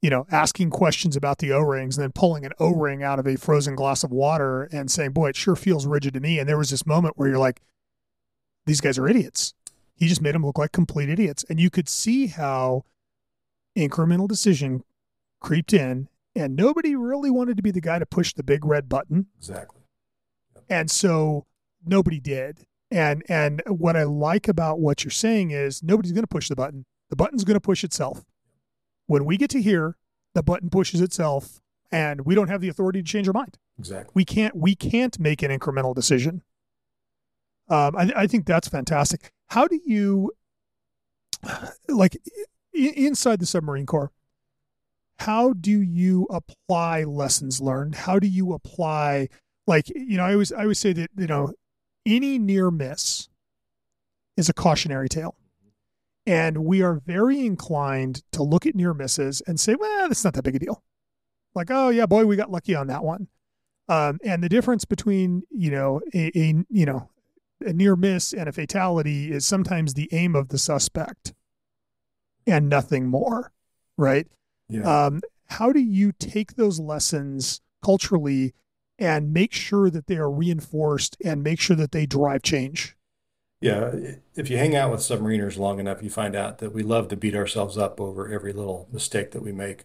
you 0.00 0.08
know, 0.08 0.26
asking 0.30 0.70
questions 0.70 1.14
about 1.14 1.38
the 1.38 1.52
O 1.52 1.60
rings, 1.60 1.98
and 1.98 2.04
then 2.04 2.12
pulling 2.12 2.46
an 2.46 2.52
O 2.58 2.74
ring 2.74 3.02
out 3.02 3.18
of 3.18 3.26
a 3.26 3.36
frozen 3.36 3.74
glass 3.74 4.02
of 4.02 4.10
water 4.10 4.62
and 4.72 4.90
saying, 4.90 5.12
"Boy, 5.12 5.28
it 5.28 5.36
sure 5.36 5.56
feels 5.56 5.86
rigid 5.86 6.14
to 6.14 6.20
me." 6.20 6.38
And 6.38 6.48
there 6.48 6.58
was 6.58 6.70
this 6.70 6.86
moment 6.86 7.18
where 7.18 7.28
you're 7.28 7.38
like, 7.38 7.60
"These 8.64 8.80
guys 8.80 8.96
are 8.96 9.06
idiots." 9.06 9.52
He 9.94 10.08
just 10.08 10.22
made 10.22 10.34
them 10.34 10.44
look 10.44 10.58
like 10.58 10.72
complete 10.72 11.10
idiots, 11.10 11.44
and 11.50 11.60
you 11.60 11.68
could 11.68 11.88
see 11.88 12.28
how 12.28 12.84
incremental 13.76 14.28
decision 14.28 14.84
creeped 15.40 15.72
in, 15.72 16.08
and 16.34 16.56
nobody 16.56 16.96
really 16.96 17.30
wanted 17.30 17.56
to 17.56 17.62
be 17.62 17.70
the 17.70 17.80
guy 17.80 17.98
to 17.98 18.06
push 18.06 18.32
the 18.32 18.42
big 18.42 18.64
red 18.64 18.88
button. 18.88 19.26
Exactly. 19.38 19.82
Yep. 20.54 20.64
And 20.68 20.90
so 20.90 21.46
nobody 21.84 22.20
did. 22.20 22.66
And 22.90 23.24
and 23.28 23.62
what 23.66 23.96
I 23.96 24.04
like 24.04 24.46
about 24.48 24.78
what 24.78 25.04
you're 25.04 25.10
saying 25.10 25.50
is 25.50 25.82
nobody's 25.82 26.12
going 26.12 26.22
to 26.22 26.28
push 26.28 26.48
the 26.48 26.56
button. 26.56 26.86
The 27.10 27.16
button's 27.16 27.44
going 27.44 27.54
to 27.54 27.60
push 27.60 27.84
itself. 27.84 28.24
When 29.06 29.24
we 29.24 29.36
get 29.36 29.50
to 29.50 29.60
here, 29.60 29.96
the 30.34 30.42
button 30.42 30.70
pushes 30.70 31.00
itself, 31.00 31.60
and 31.90 32.22
we 32.22 32.34
don't 32.34 32.48
have 32.48 32.60
the 32.60 32.68
authority 32.68 33.02
to 33.02 33.06
change 33.06 33.28
our 33.28 33.34
mind. 33.34 33.58
Exactly. 33.78 34.12
We 34.14 34.24
can't 34.24 34.56
we 34.56 34.74
can't 34.74 35.18
make 35.18 35.42
an 35.42 35.50
incremental 35.50 35.94
decision. 35.94 36.42
Um, 37.68 37.96
I, 37.96 38.12
I 38.16 38.26
think 38.26 38.46
that's 38.46 38.68
fantastic. 38.68 39.32
How 39.48 39.66
do 39.66 39.80
you 39.84 40.32
like 41.88 42.16
inside 42.74 43.40
the 43.40 43.46
submarine 43.46 43.86
corps 43.86 44.10
how 45.18 45.52
do 45.52 45.80
you 45.82 46.26
apply 46.30 47.04
lessons 47.04 47.60
learned? 47.60 47.94
How 47.94 48.18
do 48.18 48.26
you 48.26 48.52
apply 48.52 49.28
like 49.66 49.88
you 49.88 50.18
know 50.18 50.24
i 50.24 50.32
always 50.32 50.52
i 50.52 50.62
always 50.62 50.78
say 50.78 50.92
that 50.92 51.10
you 51.16 51.26
know 51.26 51.52
any 52.04 52.38
near 52.38 52.70
miss 52.70 53.28
is 54.36 54.48
a 54.48 54.52
cautionary 54.52 55.08
tale. 55.08 55.36
And 56.26 56.64
we 56.64 56.82
are 56.82 56.94
very 56.94 57.46
inclined 57.46 58.22
to 58.32 58.42
look 58.42 58.66
at 58.66 58.74
near 58.74 58.92
misses 58.92 59.42
and 59.46 59.58
say 59.58 59.74
well 59.74 60.08
that's 60.08 60.24
not 60.24 60.34
that 60.34 60.42
big 60.42 60.56
a 60.56 60.58
deal. 60.58 60.82
Like 61.54 61.70
oh 61.70 61.88
yeah 61.88 62.06
boy 62.06 62.26
we 62.26 62.36
got 62.36 62.50
lucky 62.50 62.74
on 62.74 62.88
that 62.88 63.04
one. 63.04 63.28
Um, 63.88 64.18
and 64.24 64.42
the 64.42 64.48
difference 64.48 64.84
between 64.84 65.42
you 65.50 65.70
know 65.70 66.00
a, 66.12 66.30
a 66.38 66.64
you 66.68 66.86
know 66.86 67.08
a 67.60 67.72
near 67.72 67.96
miss 67.96 68.32
and 68.32 68.48
a 68.48 68.52
fatality 68.52 69.30
is 69.30 69.46
sometimes 69.46 69.94
the 69.94 70.08
aim 70.12 70.34
of 70.34 70.48
the 70.48 70.58
suspect 70.58 71.32
and 72.46 72.68
nothing 72.68 73.06
more, 73.06 73.52
right? 73.96 74.26
Yeah. 74.68 75.06
Um, 75.06 75.22
how 75.46 75.72
do 75.72 75.80
you 75.80 76.12
take 76.12 76.56
those 76.56 76.80
lessons 76.80 77.60
culturally 77.82 78.54
and 78.98 79.32
make 79.32 79.52
sure 79.52 79.90
that 79.90 80.06
they 80.06 80.16
are 80.16 80.30
reinforced 80.30 81.16
and 81.24 81.42
make 81.42 81.60
sure 81.60 81.76
that 81.76 81.92
they 81.92 82.06
drive 82.06 82.42
change? 82.42 82.96
Yeah, 83.60 83.94
if 84.34 84.50
you 84.50 84.58
hang 84.58 84.76
out 84.76 84.90
with 84.90 85.00
submariners 85.00 85.56
long 85.56 85.80
enough, 85.80 86.02
you 86.02 86.10
find 86.10 86.36
out 86.36 86.58
that 86.58 86.74
we 86.74 86.82
love 86.82 87.08
to 87.08 87.16
beat 87.16 87.34
ourselves 87.34 87.78
up 87.78 88.00
over 88.00 88.30
every 88.30 88.52
little 88.52 88.88
mistake 88.92 89.30
that 89.30 89.42
we 89.42 89.52
make. 89.52 89.84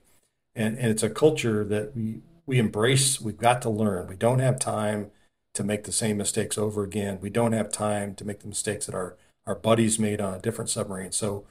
And, 0.53 0.77
and 0.77 0.87
it's 0.87 1.03
a 1.03 1.09
culture 1.09 1.63
that 1.63 1.95
we, 1.95 2.21
we 2.45 2.59
embrace. 2.59 3.21
We've 3.21 3.37
got 3.37 3.61
to 3.61 3.69
learn. 3.69 4.07
We 4.07 4.17
don't 4.17 4.39
have 4.39 4.59
time 4.59 5.11
to 5.53 5.63
make 5.63 5.85
the 5.85 5.91
same 5.91 6.17
mistakes 6.17 6.57
over 6.57 6.83
again. 6.83 7.19
We 7.21 7.29
don't 7.29 7.53
have 7.53 7.71
time 7.71 8.15
to 8.15 8.25
make 8.25 8.39
the 8.39 8.47
mistakes 8.47 8.87
that 8.87 8.95
our, 8.95 9.15
our 9.45 9.55
buddies 9.55 9.97
made 9.97 10.19
on 10.19 10.33
a 10.33 10.41
different 10.41 10.69
submarine. 10.69 11.13
So 11.13 11.45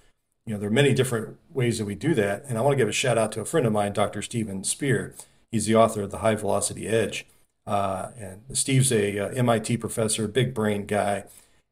you 0.48 0.54
know, 0.54 0.60
there 0.60 0.70
are 0.70 0.72
many 0.72 0.94
different 0.94 1.36
ways 1.52 1.76
that 1.76 1.84
we 1.84 1.94
do 1.94 2.14
that. 2.14 2.42
And 2.48 2.56
I 2.56 2.62
want 2.62 2.72
to 2.72 2.78
give 2.78 2.88
a 2.88 2.92
shout 2.92 3.18
out 3.18 3.32
to 3.32 3.42
a 3.42 3.44
friend 3.44 3.66
of 3.66 3.72
mine, 3.74 3.92
Dr. 3.92 4.22
Steven 4.22 4.64
Spear. 4.64 5.14
He's 5.50 5.66
the 5.66 5.76
author 5.76 6.00
of 6.00 6.10
The 6.10 6.18
High 6.18 6.36
Velocity 6.36 6.88
Edge. 6.88 7.26
Uh, 7.66 8.12
and 8.18 8.40
Steve's 8.54 8.90
a 8.90 9.18
uh, 9.18 9.28
MIT 9.28 9.76
professor, 9.76 10.26
big 10.26 10.54
brain 10.54 10.86
guy. 10.86 11.24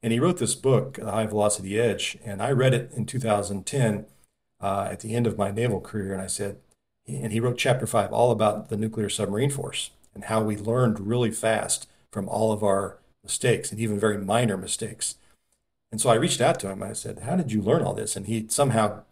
And 0.03 0.13
he 0.13 0.21
wrote 0.21 0.37
this 0.37 0.55
book, 0.55 0.97
The 0.97 1.11
High 1.11 1.25
Velocity 1.25 1.81
Edge. 1.81 2.19
And 2.23 2.43
I 2.43 2.51
read 2.51 2.75
it 2.75 2.93
in 2.95 3.07
2010 3.07 4.05
uh, 4.61 4.89
at 4.91 5.01
the 5.01 5.15
end 5.15 5.27
of 5.27 5.39
my 5.39 5.51
naval 5.51 5.81
career. 5.81 6.13
And 6.13 6.21
I 6.21 6.27
said, 6.27 6.59
and 7.09 7.33
he 7.33 7.41
wrote 7.41 7.57
chapter 7.57 7.87
five 7.87 8.13
all 8.13 8.31
about 8.31 8.69
the 8.69 8.77
nuclear 8.77 9.09
submarine 9.09 9.51
force 9.51 9.91
and 10.15 10.25
how 10.25 10.43
we 10.43 10.55
learned 10.55 11.01
really 11.01 11.31
fast 11.31 11.89
from 12.13 12.29
all 12.29 12.53
of 12.53 12.63
our 12.63 12.99
mistakes 13.23 13.71
and 13.71 13.81
even 13.81 13.99
very 13.99 14.19
minor 14.19 14.59
mistakes. 14.59 15.15
And 15.97 16.01
so 16.03 16.11
I 16.11 16.17
reached 16.17 16.43
out 16.43 16.61
to 16.61 16.69
him. 16.69 16.83
I 16.83 16.93
said, 16.93 17.21
"How 17.21 17.37
did 17.37 17.51
you 17.51 17.63
learn 17.63 17.81
all 17.81 17.95
this?" 17.95 18.17
And 18.17 18.27
he 18.27 18.47
somehow, 18.51 19.05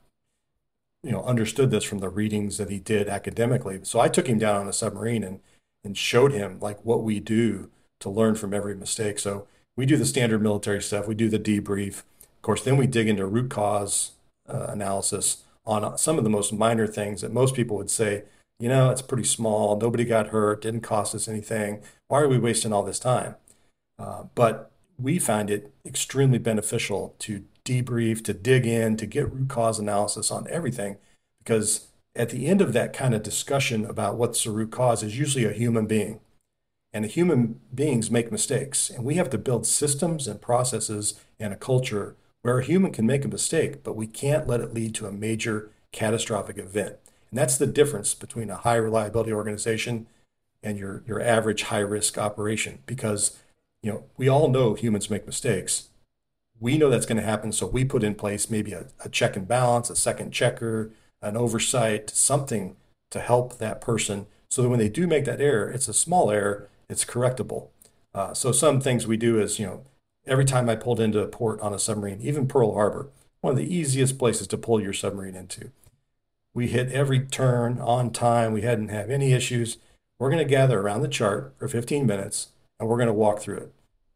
you 1.02 1.12
know, 1.12 1.22
understood 1.22 1.70
this 1.70 1.82
from 1.82 2.00
the 2.00 2.10
readings 2.10 2.58
that 2.58 2.68
he 2.68 2.78
did 2.78 3.08
academically. 3.08 3.80
So 3.84 4.00
I 4.00 4.08
took 4.08 4.26
him 4.26 4.36
down 4.36 4.60
on 4.60 4.68
a 4.68 4.72
submarine 4.74 5.24
and 5.24 5.40
and 5.82 5.96
showed 5.96 6.32
him 6.32 6.60
like 6.60 6.84
what 6.84 7.02
we 7.02 7.20
do 7.20 7.70
to 8.00 8.10
learn 8.10 8.34
from 8.34 8.52
every 8.52 8.74
mistake. 8.74 9.18
So 9.18 9.46
we 9.78 9.86
do 9.86 9.96
the 9.96 10.04
standard 10.04 10.42
military 10.42 10.82
stuff. 10.82 11.08
We 11.08 11.14
do 11.14 11.30
the 11.30 11.38
debrief. 11.38 12.00
Of 12.20 12.42
course, 12.42 12.62
then 12.62 12.76
we 12.76 12.86
dig 12.86 13.08
into 13.08 13.24
root 13.24 13.48
cause 13.48 14.10
uh, 14.46 14.66
analysis 14.68 15.38
on 15.64 15.96
some 15.96 16.18
of 16.18 16.24
the 16.24 16.28
most 16.28 16.52
minor 16.52 16.86
things 16.86 17.22
that 17.22 17.32
most 17.32 17.54
people 17.54 17.78
would 17.78 17.90
say, 17.90 18.24
you 18.58 18.68
know, 18.68 18.90
it's 18.90 19.00
pretty 19.00 19.24
small. 19.24 19.80
Nobody 19.80 20.04
got 20.04 20.26
hurt. 20.26 20.60
Didn't 20.60 20.82
cost 20.82 21.14
us 21.14 21.28
anything. 21.28 21.82
Why 22.08 22.20
are 22.20 22.28
we 22.28 22.36
wasting 22.36 22.74
all 22.74 22.82
this 22.82 22.98
time? 22.98 23.36
Uh, 23.98 24.24
but 24.34 24.70
we 24.98 25.18
find 25.18 25.50
it 25.50 25.72
extremely 25.84 26.38
beneficial 26.38 27.14
to 27.20 27.44
debrief, 27.64 28.22
to 28.24 28.34
dig 28.34 28.66
in, 28.66 28.96
to 28.96 29.06
get 29.06 29.32
root 29.32 29.48
cause 29.48 29.78
analysis 29.78 30.30
on 30.30 30.46
everything, 30.50 30.96
because 31.38 31.88
at 32.16 32.30
the 32.30 32.46
end 32.46 32.60
of 32.60 32.72
that 32.72 32.92
kind 32.92 33.14
of 33.14 33.22
discussion 33.22 33.84
about 33.84 34.16
what's 34.16 34.44
the 34.44 34.50
root 34.50 34.70
cause 34.70 35.02
is 35.02 35.18
usually 35.18 35.44
a 35.44 35.52
human 35.52 35.86
being. 35.86 36.20
And 36.92 37.04
human 37.06 37.60
beings 37.74 38.08
make 38.08 38.30
mistakes. 38.30 38.88
And 38.88 39.04
we 39.04 39.16
have 39.16 39.28
to 39.30 39.38
build 39.38 39.66
systems 39.66 40.28
and 40.28 40.40
processes 40.40 41.20
and 41.40 41.52
a 41.52 41.56
culture 41.56 42.14
where 42.42 42.58
a 42.58 42.64
human 42.64 42.92
can 42.92 43.04
make 43.04 43.24
a 43.24 43.28
mistake, 43.28 43.82
but 43.82 43.96
we 43.96 44.06
can't 44.06 44.46
let 44.46 44.60
it 44.60 44.72
lead 44.72 44.94
to 44.94 45.06
a 45.06 45.12
major 45.12 45.70
catastrophic 45.90 46.56
event. 46.56 46.96
And 47.30 47.38
that's 47.38 47.56
the 47.56 47.66
difference 47.66 48.14
between 48.14 48.48
a 48.48 48.56
high 48.56 48.76
reliability 48.76 49.32
organization 49.32 50.06
and 50.62 50.78
your, 50.78 51.02
your 51.06 51.20
average 51.20 51.64
high 51.64 51.80
risk 51.80 52.16
operation 52.16 52.78
because 52.86 53.38
you 53.84 53.92
know, 53.92 54.04
we 54.16 54.28
all 54.28 54.48
know 54.48 54.72
humans 54.72 55.10
make 55.10 55.26
mistakes. 55.26 55.90
We 56.58 56.78
know 56.78 56.88
that's 56.88 57.04
going 57.04 57.18
to 57.18 57.22
happen, 57.22 57.52
so 57.52 57.66
we 57.66 57.84
put 57.84 58.02
in 58.02 58.14
place 58.14 58.48
maybe 58.48 58.72
a, 58.72 58.86
a 59.04 59.10
check 59.10 59.36
and 59.36 59.46
balance, 59.46 59.90
a 59.90 59.96
second 59.96 60.32
checker, 60.32 60.90
an 61.20 61.36
oversight, 61.36 62.08
something 62.08 62.76
to 63.10 63.20
help 63.20 63.58
that 63.58 63.82
person 63.82 64.26
so 64.48 64.62
that 64.62 64.70
when 64.70 64.78
they 64.78 64.88
do 64.88 65.06
make 65.06 65.26
that 65.26 65.40
error, 65.40 65.70
it's 65.70 65.86
a 65.86 65.92
small 65.92 66.30
error, 66.30 66.70
it's 66.88 67.04
correctable. 67.04 67.68
Uh, 68.14 68.32
so 68.32 68.52
some 68.52 68.80
things 68.80 69.06
we 69.06 69.18
do 69.18 69.38
is, 69.38 69.58
you 69.58 69.66
know, 69.66 69.84
every 70.26 70.46
time 70.46 70.70
I 70.70 70.76
pulled 70.76 71.00
into 71.00 71.20
a 71.20 71.28
port 71.28 71.60
on 71.60 71.74
a 71.74 71.78
submarine, 71.78 72.22
even 72.22 72.48
Pearl 72.48 72.72
Harbor, 72.72 73.10
one 73.42 73.50
of 73.50 73.58
the 73.58 73.74
easiest 73.74 74.18
places 74.18 74.46
to 74.46 74.56
pull 74.56 74.80
your 74.80 74.94
submarine 74.94 75.34
into. 75.34 75.72
We 76.54 76.68
hit 76.68 76.90
every 76.90 77.20
turn 77.20 77.78
on 77.80 78.12
time. 78.12 78.52
We 78.54 78.62
hadn't 78.62 78.88
have 78.88 79.10
any 79.10 79.34
issues. 79.34 79.76
We're 80.18 80.30
going 80.30 80.42
to 80.42 80.48
gather 80.48 80.80
around 80.80 81.02
the 81.02 81.08
chart 81.08 81.54
for 81.58 81.68
15 81.68 82.06
minutes 82.06 82.48
and 82.78 82.88
we're 82.88 82.96
going 82.96 83.08
to 83.08 83.12
walk 83.12 83.40
through 83.40 83.58
it. 83.58 83.72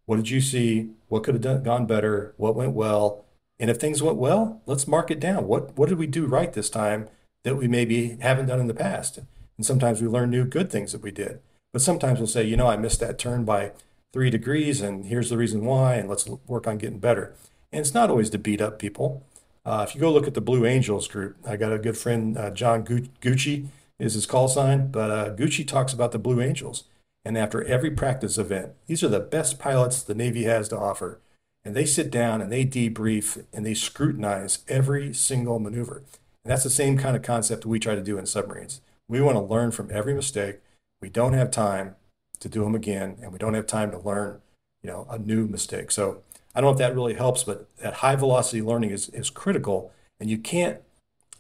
What 0.07 0.16
did 0.16 0.31
you 0.31 0.40
see? 0.40 0.90
What 1.09 1.23
could 1.23 1.35
have 1.35 1.42
done, 1.42 1.62
gone 1.62 1.87
better? 1.87 2.35
What 2.37 2.57
went 2.57 2.73
well? 2.73 3.25
And 3.59 3.71
if 3.71 3.79
things 3.79 4.03
went 4.03 4.16
well, 4.16 4.62
let's 4.66 4.88
mark 4.88 5.11
it 5.11 5.21
down. 5.21 5.47
What 5.47 5.77
what 5.77 5.88
did 5.88 5.99
we 5.99 6.07
do 6.07 6.27
right 6.27 6.53
this 6.53 6.71
time 6.71 7.09
that 7.44 7.57
we 7.57 7.68
maybe 7.68 8.16
haven't 8.21 8.47
done 8.47 8.61
in 8.61 8.68
the 8.68 8.75
past? 8.75 9.18
And 9.57 9.66
sometimes 9.66 10.01
we 10.01 10.09
learn 10.09 10.31
new 10.31 10.44
good 10.44 10.71
things 10.71 10.92
that 10.92 11.03
we 11.03 11.11
did. 11.11 11.40
But 11.73 11.83
sometimes 11.83 12.18
we'll 12.18 12.29
say, 12.29 12.44
you 12.44 12.57
know, 12.57 12.68
I 12.68 12.77
missed 12.77 13.01
that 13.01 13.18
turn 13.18 13.44
by 13.44 13.73
three 14.12 14.31
degrees, 14.31 14.81
and 14.81 15.07
here's 15.07 15.29
the 15.29 15.37
reason 15.37 15.64
why, 15.64 15.97
and 15.97 16.09
let's 16.09 16.29
work 16.47 16.66
on 16.66 16.79
getting 16.79 16.99
better. 16.99 17.35
And 17.73 17.81
it's 17.81 17.94
not 17.94 18.09
always 18.09 18.31
to 18.31 18.38
beat 18.38 18.61
up 18.61 18.79
people. 18.79 19.27
Uh, 19.66 19.85
if 19.87 19.94
you 19.94 20.01
go 20.01 20.11
look 20.11 20.27
at 20.27 20.33
the 20.35 20.40
Blue 20.40 20.64
Angels 20.64 21.09
group, 21.09 21.37
I 21.47 21.57
got 21.57 21.73
a 21.73 21.79
good 21.79 21.99
friend, 21.99 22.38
uh, 22.38 22.51
John 22.51 22.85
Gucci 22.85 23.66
is 23.99 24.14
his 24.14 24.25
call 24.25 24.49
sign, 24.49 24.90
but 24.90 25.11
uh, 25.11 25.35
Gucci 25.35 25.66
talks 25.66 25.92
about 25.92 26.12
the 26.12 26.18
Blue 26.18 26.40
Angels. 26.40 26.85
And 27.24 27.37
after 27.37 27.62
every 27.64 27.90
practice 27.90 28.38
event, 28.38 28.72
these 28.87 29.02
are 29.02 29.09
the 29.09 29.20
best 29.20 29.59
pilots 29.59 30.02
the 30.02 30.14
Navy 30.14 30.44
has 30.44 30.68
to 30.68 30.78
offer. 30.78 31.20
And 31.64 31.74
they 31.74 31.85
sit 31.85 32.11
down 32.11 32.40
and 32.40 32.50
they 32.50 32.64
debrief 32.64 33.44
and 33.52 33.66
they 33.66 33.74
scrutinize 33.74 34.61
every 34.68 35.12
single 35.12 35.59
maneuver. 35.59 36.04
And 36.44 36.52
that's 36.52 36.64
the 36.64 36.70
same 36.70 36.96
kind 36.96 37.16
of 37.16 37.22
concept 37.22 37.66
we 37.66 37.78
try 37.78 37.94
to 37.94 38.02
do 38.02 38.16
in 38.16 38.26
submarines. 38.26 38.81
We 39.09 39.20
want 39.20 39.37
to 39.37 39.42
learn 39.42 39.70
from 39.72 39.90
every 39.92 40.14
mistake. 40.14 40.61
We 41.00 41.11
don't 41.11 41.33
have 41.35 41.50
time 41.50 41.96
to 42.40 42.48
do 42.48 42.62
them 42.64 42.74
again, 42.74 43.16
and 43.20 43.33
we 43.33 43.38
don't 43.38 43.54
have 43.54 43.66
time 43.66 43.90
to 43.90 43.98
learn, 43.98 44.40
you 44.83 44.90
know, 44.90 45.07
a 45.11 45.18
new 45.18 45.46
mistake. 45.46 45.90
So 45.90 46.22
I 46.54 46.61
don't 46.61 46.68
know 46.68 46.72
if 46.72 46.78
that 46.78 46.94
really 46.94 47.14
helps, 47.14 47.44
but 47.44 47.68
that 47.78 47.94
high 47.94 48.16
velocity 48.16 48.62
learning 48.62 48.90
is 48.90 49.09
is 49.11 49.31
critical, 49.31 49.92
and 50.20 50.31
you 50.31 50.38
can't, 50.38 50.78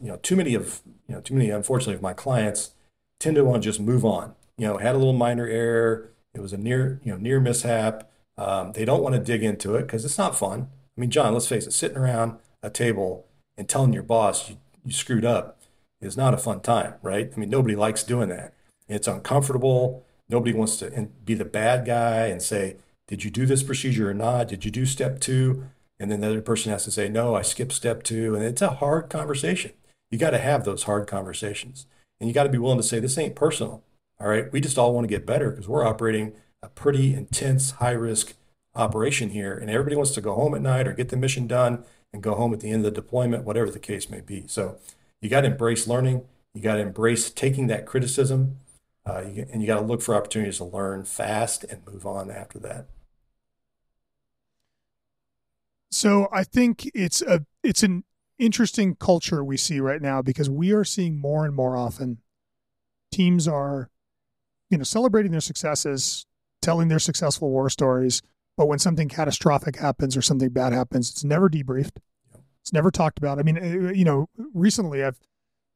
you 0.00 0.08
know, 0.08 0.16
too 0.16 0.36
many 0.36 0.54
of 0.54 0.80
you 1.08 1.14
know 1.14 1.20
too 1.20 1.34
many 1.34 1.50
unfortunately 1.50 1.94
of 1.94 2.02
my 2.02 2.12
clients 2.12 2.72
tend 3.18 3.36
to 3.36 3.44
want 3.44 3.62
to 3.62 3.68
just 3.68 3.80
move 3.80 4.04
on. 4.04 4.34
You 4.58 4.66
know, 4.66 4.76
had 4.76 4.94
a 4.94 4.98
little 4.98 5.14
minor 5.14 5.46
error, 5.46 6.10
it 6.34 6.40
was 6.40 6.52
a 6.52 6.58
near 6.58 7.00
you 7.04 7.12
know 7.12 7.18
near 7.18 7.40
mishap. 7.40 8.10
Um, 8.36 8.72
they 8.72 8.84
don't 8.84 9.02
want 9.02 9.14
to 9.14 9.20
dig 9.20 9.42
into 9.42 9.74
it 9.74 9.82
because 9.82 10.04
it's 10.04 10.18
not 10.18 10.38
fun. 10.38 10.68
I 10.96 11.00
mean, 11.00 11.10
John, 11.10 11.32
let's 11.32 11.48
face 11.48 11.66
it, 11.66 11.72
sitting 11.72 11.96
around 11.96 12.38
a 12.62 12.70
table 12.70 13.26
and 13.56 13.68
telling 13.68 13.92
your 13.92 14.02
boss 14.02 14.50
you, 14.50 14.56
you 14.84 14.92
screwed 14.92 15.24
up 15.24 15.60
is 16.00 16.16
not 16.16 16.34
a 16.34 16.38
fun 16.38 16.60
time, 16.60 16.94
right? 17.02 17.30
I 17.34 17.38
mean, 17.38 17.50
nobody 17.50 17.74
likes 17.74 18.04
doing 18.04 18.28
that. 18.28 18.54
It's 18.88 19.08
uncomfortable. 19.08 20.04
Nobody 20.28 20.52
wants 20.52 20.76
to 20.78 21.08
be 21.24 21.34
the 21.34 21.44
bad 21.44 21.84
guy 21.84 22.26
and 22.26 22.42
say, 22.42 22.76
Did 23.06 23.24
you 23.24 23.30
do 23.30 23.46
this 23.46 23.62
procedure 23.62 24.10
or 24.10 24.14
not? 24.14 24.48
Did 24.48 24.64
you 24.64 24.70
do 24.70 24.86
step 24.86 25.20
two? 25.20 25.64
And 26.00 26.10
then 26.10 26.20
the 26.20 26.28
other 26.28 26.40
person 26.40 26.70
has 26.70 26.84
to 26.84 26.90
say, 26.90 27.08
No, 27.08 27.34
I 27.34 27.42
skipped 27.42 27.72
step 27.72 28.02
two. 28.02 28.34
And 28.34 28.44
it's 28.44 28.62
a 28.62 28.74
hard 28.74 29.10
conversation. 29.10 29.72
You 30.10 30.18
got 30.18 30.30
to 30.30 30.38
have 30.38 30.64
those 30.64 30.84
hard 30.84 31.06
conversations. 31.06 31.86
And 32.20 32.28
you 32.28 32.34
got 32.34 32.44
to 32.44 32.50
be 32.50 32.58
willing 32.58 32.78
to 32.78 32.84
say, 32.84 33.00
This 33.00 33.18
ain't 33.18 33.34
personal. 33.34 33.82
All 34.20 34.28
right. 34.28 34.52
We 34.52 34.60
just 34.60 34.78
all 34.78 34.94
want 34.94 35.04
to 35.04 35.14
get 35.14 35.26
better 35.26 35.50
because 35.50 35.68
we're 35.68 35.86
operating 35.86 36.32
a 36.62 36.68
pretty 36.68 37.14
intense, 37.14 37.72
high 37.72 37.92
risk 37.92 38.34
operation 38.74 39.30
here. 39.30 39.56
And 39.56 39.70
everybody 39.70 39.96
wants 39.96 40.12
to 40.12 40.20
go 40.20 40.34
home 40.34 40.54
at 40.54 40.62
night 40.62 40.88
or 40.88 40.92
get 40.92 41.08
the 41.08 41.16
mission 41.16 41.46
done 41.46 41.84
and 42.12 42.22
go 42.22 42.34
home 42.34 42.52
at 42.52 42.60
the 42.60 42.70
end 42.70 42.84
of 42.84 42.94
the 42.94 43.00
deployment, 43.00 43.44
whatever 43.44 43.70
the 43.70 43.78
case 43.78 44.10
may 44.10 44.20
be. 44.20 44.46
So 44.46 44.78
you 45.20 45.28
got 45.28 45.42
to 45.42 45.48
embrace 45.48 45.86
learning. 45.86 46.24
You 46.54 46.62
got 46.62 46.74
to 46.76 46.80
embrace 46.80 47.30
taking 47.30 47.68
that 47.68 47.86
criticism 47.86 48.58
uh, 49.08 49.22
you, 49.22 49.46
and 49.50 49.62
you 49.62 49.66
got 49.66 49.80
to 49.80 49.86
look 49.86 50.02
for 50.02 50.14
opportunities 50.14 50.58
to 50.58 50.64
learn 50.64 51.04
fast 51.04 51.64
and 51.64 51.80
move 51.86 52.04
on 52.04 52.30
after 52.30 52.58
that. 52.58 52.86
So 55.90 56.28
I 56.30 56.44
think 56.44 56.90
it's 56.94 57.22
a 57.22 57.46
it's 57.62 57.82
an 57.82 58.04
interesting 58.38 58.94
culture 58.94 59.42
we 59.42 59.56
see 59.56 59.80
right 59.80 60.02
now 60.02 60.20
because 60.20 60.50
we 60.50 60.72
are 60.72 60.84
seeing 60.84 61.18
more 61.18 61.46
and 61.46 61.54
more 61.54 61.76
often 61.76 62.18
teams 63.10 63.48
are 63.48 63.88
you 64.70 64.78
know 64.78 64.84
celebrating 64.84 65.32
their 65.32 65.40
successes, 65.40 66.26
telling 66.62 66.88
their 66.88 66.98
successful 66.98 67.50
war 67.50 67.70
stories, 67.70 68.22
but 68.56 68.66
when 68.66 68.78
something 68.78 69.08
catastrophic 69.08 69.76
happens 69.76 70.16
or 70.16 70.22
something 70.22 70.50
bad 70.50 70.72
happens, 70.72 71.10
it's 71.10 71.24
never 71.24 71.48
debriefed. 71.48 71.98
It's 72.60 72.72
never 72.72 72.90
talked 72.90 73.18
about. 73.18 73.38
I 73.38 73.42
mean, 73.42 73.56
uh, 73.56 73.92
you 73.92 74.04
know, 74.04 74.28
recently 74.52 75.02
I've 75.02 75.18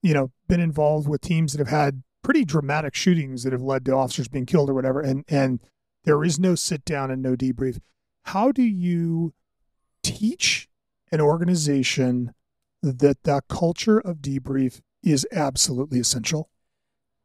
you 0.03 0.15
know 0.15 0.31
been 0.49 0.61
involved 0.61 1.09
with 1.09 1.21
teams 1.21 1.53
that 1.53 1.59
have 1.59 1.69
had 1.69 2.03
pretty 2.23 2.45
dramatic 2.45 2.95
shootings 2.95 3.43
that 3.43 3.53
have 3.53 3.63
led 3.63 3.85
to 3.85 3.93
officers 3.93 4.29
being 4.29 4.47
killed 4.47 4.71
or 4.71 4.75
whatever, 4.75 5.01
and 5.01 5.25
and 5.29 5.61
there 6.05 6.25
is 6.25 6.39
no 6.39 6.55
sit 6.55 6.85
down 6.85 7.11
and 7.11 7.23
no 7.23 7.37
debrief. 7.37 7.79
How 8.25 8.53
do 8.53 8.63
you 8.63 9.35
teach 10.03 10.69
an 11.11 11.21
organization 11.21 12.35
that 12.83 13.23
that 13.23 13.49
culture 13.49 14.01
of 14.01 14.19
debrief 14.19 14.81
is 15.03 15.27
absolutely 15.33 16.01
essential? 16.01 16.51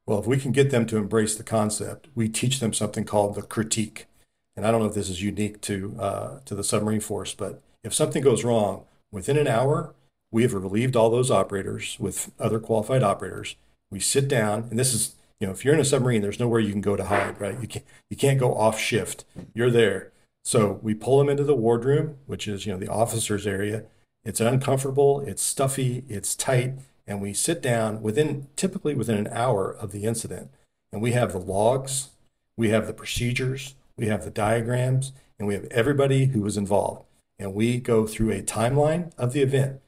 Well, 0.08 0.20
if 0.20 0.26
we 0.26 0.38
can 0.38 0.52
get 0.52 0.72
them 0.72 0.88
to 0.88 0.98
embrace 0.98 1.36
the 1.36 1.44
concept, 1.44 2.08
we 2.16 2.30
teach 2.30 2.60
them 2.60 2.74
something 2.74 3.06
called 3.06 3.36
the 3.36 3.44
critique. 3.44 4.08
And 4.56 4.66
I 4.66 4.72
don't 4.72 4.82
know 4.82 4.88
if 4.88 4.96
this 4.96 5.10
is 5.10 5.22
unique 5.22 5.62
to 5.62 5.96
uh, 6.00 6.40
to 6.46 6.56
the 6.56 6.64
submarine 6.64 7.02
force, 7.02 7.36
but 7.36 7.62
if 7.84 7.94
something 7.94 8.24
goes 8.24 8.44
wrong 8.44 8.86
within 9.12 9.38
an 9.38 9.48
hour, 9.48 9.94
we 10.32 10.42
have 10.42 10.56
relieved 10.56 10.96
all 10.96 11.12
those 11.12 11.30
operators 11.30 11.98
with 12.00 12.32
other 12.40 12.60
qualified 12.60 13.04
operators 13.04 13.56
we 13.90 14.00
sit 14.00 14.28
down, 14.28 14.68
and 14.70 14.78
this 14.78 14.94
is, 14.94 15.16
you 15.40 15.48
know, 15.48 15.54
if 15.54 15.64
you're 15.64 15.74
in 15.74 15.80
a 15.80 15.86
submarine, 15.86 16.22
there's 16.22 16.40
nowhere 16.40 16.60
you 16.60 16.72
can 16.72 16.82
go 16.82 16.96
to 16.96 17.06
hide, 17.06 17.40
right? 17.40 17.60
You 17.62 17.68
can't, 17.68 17.86
you 18.10 18.18
can't 18.18 18.40
go 18.40 18.54
off 18.54 18.80
shift. 18.80 19.24
You're 19.54 19.72
there. 19.72 20.12
So 20.44 20.80
we 20.82 20.94
pull 20.94 21.18
them 21.18 21.30
into 21.30 21.44
the 21.44 21.56
wardroom, 21.56 22.18
which 22.26 22.48
is, 22.48 22.66
you 22.66 22.74
know, 22.74 22.80
the 22.80 22.92
officers' 22.92 23.48
area. 23.48 23.84
It's 24.24 24.42
uncomfortable, 24.42 25.22
it's 25.22 25.42
stuffy, 25.42 26.04
it's 26.10 26.36
tight, 26.36 26.74
and 27.08 27.22
we 27.22 27.34
sit 27.34 27.62
down 27.62 28.02
within, 28.02 28.48
typically 28.56 28.94
within 28.94 29.18
an 29.18 29.30
hour 29.32 29.72
of 29.72 29.92
the 29.92 30.04
incident, 30.04 30.52
and 30.92 31.02
we 31.02 31.14
have 31.14 31.32
the 31.32 31.40
logs, 31.40 32.10
we 32.58 32.70
have 32.70 32.86
the 32.86 32.94
procedures, 32.94 33.76
we 33.96 34.08
have 34.08 34.24
the 34.24 34.30
diagrams, 34.30 35.14
and 35.40 35.48
we 35.48 35.54
have 35.54 35.66
everybody 35.66 36.26
who 36.26 36.42
was 36.42 36.58
involved. 36.58 37.06
And 37.40 37.54
we 37.54 37.78
go 37.78 38.08
through 38.08 38.32
a 38.32 38.42
timeline 38.42 39.12
of 39.18 39.32
the 39.32 39.42
event. 39.42 39.80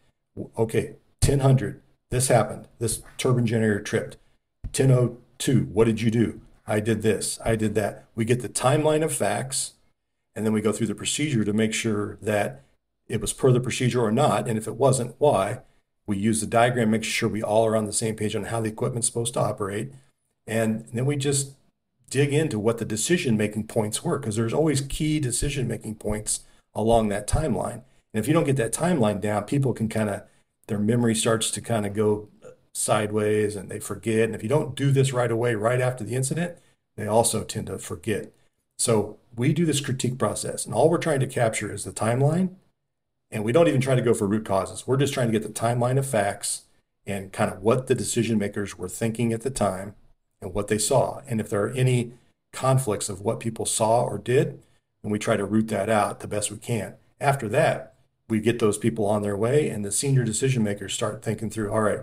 Okay, 0.57 0.95
1000, 1.25 1.81
this 2.11 2.27
happened. 2.27 2.67
This 2.77 3.01
turbine 3.17 3.47
generator 3.47 3.81
tripped. 3.81 4.17
1002, 4.63 5.63
what 5.73 5.85
did 5.85 6.01
you 6.01 6.11
do? 6.11 6.41
I 6.67 6.79
did 6.79 7.01
this. 7.01 7.39
I 7.43 7.55
did 7.55 7.73
that. 7.75 8.05
We 8.13 8.25
get 8.25 8.41
the 8.41 8.49
timeline 8.49 9.03
of 9.03 9.13
facts, 9.13 9.73
and 10.35 10.45
then 10.45 10.53
we 10.53 10.61
go 10.61 10.71
through 10.71 10.87
the 10.87 10.95
procedure 10.95 11.43
to 11.43 11.53
make 11.53 11.73
sure 11.73 12.17
that 12.21 12.63
it 13.07 13.19
was 13.19 13.33
per 13.33 13.51
the 13.51 13.59
procedure 13.59 14.01
or 14.01 14.11
not. 14.11 14.47
And 14.47 14.57
if 14.57 14.67
it 14.67 14.75
wasn't, 14.75 15.15
why? 15.17 15.61
We 16.09 16.17
use 16.17 16.41
the 16.41 16.47
diagram, 16.47 16.89
make 16.89 17.03
sure 17.03 17.29
we 17.29 17.43
all 17.43 17.67
are 17.67 17.75
on 17.75 17.85
the 17.85 17.93
same 17.93 18.15
page 18.15 18.35
on 18.35 18.45
how 18.45 18.61
the 18.61 18.69
equipment's 18.69 19.05
supposed 19.05 19.35
to 19.35 19.39
operate. 19.39 19.93
And 20.47 20.87
then 20.91 21.05
we 21.05 21.15
just 21.15 21.51
dig 22.09 22.33
into 22.33 22.57
what 22.57 22.79
the 22.79 22.85
decision 22.85 23.37
making 23.37 23.67
points 23.67 24.03
were, 24.03 24.17
because 24.17 24.35
there's 24.35 24.53
always 24.53 24.81
key 24.81 25.19
decision 25.19 25.67
making 25.67 25.95
points 25.95 26.39
along 26.73 27.09
that 27.09 27.27
timeline. 27.27 27.83
And 28.11 28.23
if 28.23 28.27
you 28.27 28.33
don't 28.33 28.45
get 28.45 28.55
that 28.55 28.73
timeline 28.73 29.21
down, 29.21 29.43
people 29.43 29.71
can 29.71 29.87
kind 29.87 30.09
of 30.09 30.23
their 30.65 30.79
memory 30.79 31.13
starts 31.13 31.51
to 31.51 31.61
kind 31.61 31.85
of 31.85 31.93
go 31.93 32.27
sideways 32.73 33.55
and 33.55 33.69
they 33.69 33.79
forget. 33.79 34.23
And 34.23 34.33
if 34.33 34.41
you 34.41 34.49
don't 34.49 34.73
do 34.73 34.91
this 34.91 35.13
right 35.13 35.29
away, 35.29 35.53
right 35.53 35.79
after 35.79 36.03
the 36.03 36.15
incident, 36.15 36.57
they 36.97 37.05
also 37.05 37.43
tend 37.43 37.67
to 37.67 37.77
forget. 37.77 38.33
So 38.79 39.17
we 39.35 39.53
do 39.53 39.63
this 39.63 39.79
critique 39.79 40.17
process, 40.17 40.65
and 40.65 40.73
all 40.73 40.89
we're 40.89 40.97
trying 40.97 41.19
to 41.19 41.27
capture 41.27 41.71
is 41.71 41.83
the 41.83 41.91
timeline. 41.91 42.55
And 43.31 43.43
we 43.43 43.51
don't 43.51 43.67
even 43.67 43.81
try 43.81 43.95
to 43.95 44.01
go 44.01 44.13
for 44.13 44.27
root 44.27 44.45
causes. 44.45 44.87
We're 44.87 44.97
just 44.97 45.13
trying 45.13 45.31
to 45.31 45.39
get 45.39 45.43
the 45.43 45.53
timeline 45.53 45.97
of 45.97 46.07
facts 46.07 46.63
and 47.05 47.31
kind 47.31 47.51
of 47.51 47.61
what 47.61 47.87
the 47.87 47.95
decision 47.95 48.37
makers 48.37 48.77
were 48.77 48.89
thinking 48.89 49.33
at 49.33 49.41
the 49.41 49.49
time 49.49 49.95
and 50.41 50.53
what 50.53 50.67
they 50.67 50.77
saw. 50.77 51.21
And 51.27 51.39
if 51.39 51.49
there 51.49 51.63
are 51.63 51.71
any 51.71 52.13
conflicts 52.51 53.09
of 53.09 53.21
what 53.21 53.39
people 53.39 53.65
saw 53.65 54.03
or 54.03 54.17
did, 54.17 54.61
then 55.01 55.11
we 55.11 55.19
try 55.19 55.37
to 55.37 55.45
root 55.45 55.67
that 55.69 55.89
out 55.89 56.19
the 56.19 56.27
best 56.27 56.51
we 56.51 56.57
can. 56.57 56.95
After 57.19 57.47
that, 57.49 57.95
we 58.29 58.39
get 58.39 58.59
those 58.59 58.77
people 58.77 59.05
on 59.05 59.23
their 59.23 59.35
way 59.35 59.69
and 59.69 59.83
the 59.83 59.91
senior 59.91 60.23
decision 60.23 60.63
makers 60.63 60.93
start 60.93 61.23
thinking 61.23 61.49
through 61.49 61.71
all 61.71 61.81
right 61.81 62.01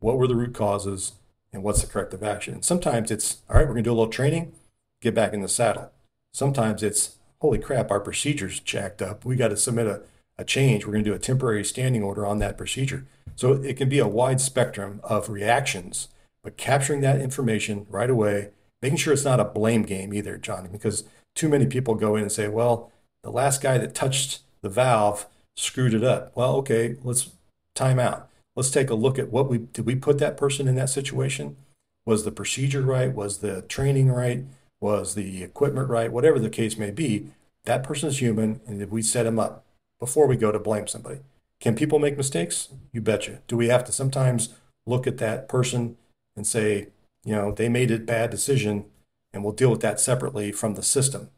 what 0.00 0.16
were 0.16 0.26
the 0.26 0.34
root 0.34 0.54
causes 0.54 1.12
and 1.52 1.62
what's 1.62 1.82
the 1.82 1.86
corrective 1.86 2.22
action 2.22 2.54
and 2.54 2.64
sometimes 2.64 3.10
it's 3.10 3.42
all 3.48 3.56
right 3.56 3.66
we're 3.66 3.74
going 3.74 3.84
to 3.84 3.90
do 3.90 3.92
a 3.92 3.94
little 3.94 4.08
training 4.08 4.52
get 5.00 5.14
back 5.14 5.32
in 5.32 5.42
the 5.42 5.48
saddle 5.48 5.92
sometimes 6.32 6.82
it's 6.82 7.16
holy 7.40 7.58
crap 7.58 7.90
our 7.90 8.00
procedure's 8.00 8.58
jacked 8.60 9.02
up 9.02 9.24
we 9.24 9.36
got 9.36 9.48
to 9.48 9.56
submit 9.56 9.86
a, 9.86 10.00
a 10.38 10.44
change 10.44 10.84
we're 10.84 10.92
going 10.92 11.04
to 11.04 11.10
do 11.10 11.16
a 11.16 11.18
temporary 11.18 11.64
standing 11.64 12.02
order 12.02 12.26
on 12.26 12.38
that 12.38 12.58
procedure 12.58 13.06
so 13.34 13.52
it 13.52 13.76
can 13.76 13.88
be 13.88 13.98
a 13.98 14.08
wide 14.08 14.40
spectrum 14.40 15.00
of 15.04 15.28
reactions 15.28 16.08
but 16.42 16.56
capturing 16.56 17.00
that 17.00 17.20
information 17.20 17.86
right 17.88 18.10
away 18.10 18.50
making 18.82 18.98
sure 18.98 19.12
it's 19.12 19.24
not 19.24 19.40
a 19.40 19.44
blame 19.44 19.82
game 19.82 20.12
either 20.12 20.36
john 20.36 20.68
because 20.70 21.04
too 21.34 21.48
many 21.48 21.66
people 21.66 21.94
go 21.94 22.16
in 22.16 22.22
and 22.22 22.32
say 22.32 22.48
well 22.48 22.90
the 23.22 23.30
last 23.30 23.60
guy 23.62 23.78
that 23.78 23.94
touched 23.94 24.40
the 24.62 24.68
valve 24.68 25.26
screwed 25.56 25.94
it 25.94 26.04
up. 26.04 26.32
Well, 26.36 26.56
okay, 26.56 26.96
let's 27.02 27.30
time 27.74 27.98
out. 27.98 28.28
Let's 28.54 28.70
take 28.70 28.90
a 28.90 28.94
look 28.94 29.18
at 29.18 29.30
what 29.30 29.48
we 29.48 29.58
did. 29.58 29.84
We 29.84 29.96
put 29.96 30.18
that 30.18 30.36
person 30.36 30.68
in 30.68 30.76
that 30.76 30.90
situation. 30.90 31.56
Was 32.04 32.24
the 32.24 32.30
procedure 32.30 32.82
right? 32.82 33.12
Was 33.12 33.38
the 33.38 33.62
training 33.62 34.10
right? 34.10 34.44
Was 34.80 35.14
the 35.14 35.42
equipment 35.42 35.88
right? 35.88 36.12
Whatever 36.12 36.38
the 36.38 36.50
case 36.50 36.76
may 36.76 36.90
be. 36.90 37.28
that 37.64 37.82
person 37.82 38.08
is 38.08 38.20
human, 38.20 38.60
and 38.68 38.88
we 38.92 39.02
set 39.02 39.26
him 39.26 39.40
up 39.40 39.64
before 39.98 40.26
we 40.26 40.36
go 40.36 40.52
to 40.52 40.58
blame 40.58 40.86
somebody. 40.86 41.20
Can 41.60 41.74
people 41.74 41.98
make 41.98 42.16
mistakes? 42.16 42.68
You 42.92 43.00
betcha. 43.00 43.40
Do 43.48 43.56
we 43.56 43.68
have 43.68 43.84
to 43.84 43.92
sometimes 43.92 44.50
look 44.86 45.06
at 45.06 45.18
that 45.18 45.48
person 45.48 45.96
and 46.36 46.46
say, 46.46 46.88
you 47.24 47.34
know, 47.34 47.52
they 47.52 47.68
made 47.68 47.90
a 47.90 47.98
bad 47.98 48.30
decision 48.30 48.86
and 49.32 49.42
we'll 49.42 49.52
deal 49.52 49.70
with 49.70 49.80
that 49.80 50.00
separately 50.00 50.52
from 50.52 50.74
the 50.74 50.82
system? 50.82 51.30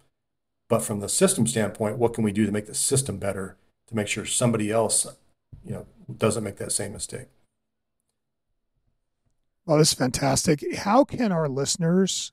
But 0.68 0.82
from 0.82 1.00
the 1.00 1.08
system 1.08 1.46
standpoint, 1.46 1.96
what 1.96 2.12
can 2.12 2.24
we 2.24 2.32
do 2.32 2.44
to 2.44 2.52
make 2.52 2.66
the 2.66 2.74
system 2.74 3.18
better 3.18 3.56
to 3.86 3.96
make 3.96 4.08
sure 4.08 4.26
somebody 4.26 4.70
else, 4.70 5.06
you 5.64 5.72
know, 5.72 5.86
doesn't 6.14 6.44
make 6.44 6.56
that 6.56 6.72
same 6.72 6.92
mistake? 6.92 7.28
Well, 9.64 9.78
this 9.78 9.88
is 9.88 9.94
fantastic. 9.94 10.64
How 10.76 11.04
can 11.04 11.32
our 11.32 11.48
listeners 11.48 12.32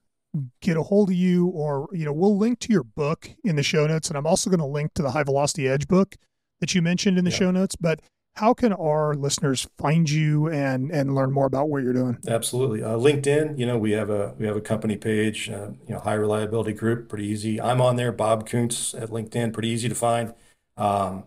get 0.61 0.77
a 0.77 0.83
hold 0.83 1.09
of 1.09 1.15
you 1.15 1.47
or 1.47 1.87
you 1.91 2.05
know 2.05 2.13
we'll 2.13 2.37
link 2.37 2.59
to 2.59 2.71
your 2.71 2.83
book 2.83 3.29
in 3.43 3.55
the 3.55 3.63
show 3.63 3.87
notes 3.87 4.09
and 4.09 4.17
i'm 4.17 4.27
also 4.27 4.49
going 4.49 4.59
to 4.59 4.65
link 4.65 4.93
to 4.93 5.01
the 5.01 5.11
high 5.11 5.23
velocity 5.23 5.67
edge 5.67 5.87
book 5.87 6.15
that 6.59 6.73
you 6.73 6.81
mentioned 6.81 7.17
in 7.17 7.25
the 7.25 7.31
yeah. 7.31 7.37
show 7.37 7.51
notes 7.51 7.75
but 7.75 8.01
how 8.35 8.53
can 8.53 8.73
our 8.73 9.13
listeners 9.13 9.67
find 9.77 10.09
you 10.09 10.49
and 10.49 10.91
and 10.91 11.15
learn 11.15 11.31
more 11.31 11.45
about 11.45 11.69
what 11.69 11.83
you're 11.83 11.93
doing? 11.93 12.17
Absolutely. 12.27 12.83
Uh, 12.83 12.89
linkedin 12.89 13.57
you 13.57 13.65
know 13.65 13.77
we 13.77 13.91
have 13.91 14.09
a 14.09 14.33
we 14.37 14.45
have 14.45 14.57
a 14.57 14.61
company 14.61 14.97
page 14.97 15.49
uh, 15.49 15.69
you 15.87 15.93
know 15.93 15.99
high 15.99 16.13
reliability 16.15 16.73
group 16.73 17.07
pretty 17.07 17.27
easy. 17.27 17.61
I'm 17.61 17.79
on 17.79 17.95
there 17.95 18.11
Bob 18.11 18.47
Koonce 18.47 19.01
at 19.01 19.09
linkedin 19.09 19.53
pretty 19.53 19.69
easy 19.69 19.87
to 19.87 19.95
find. 19.95 20.33
Um, 20.75 21.23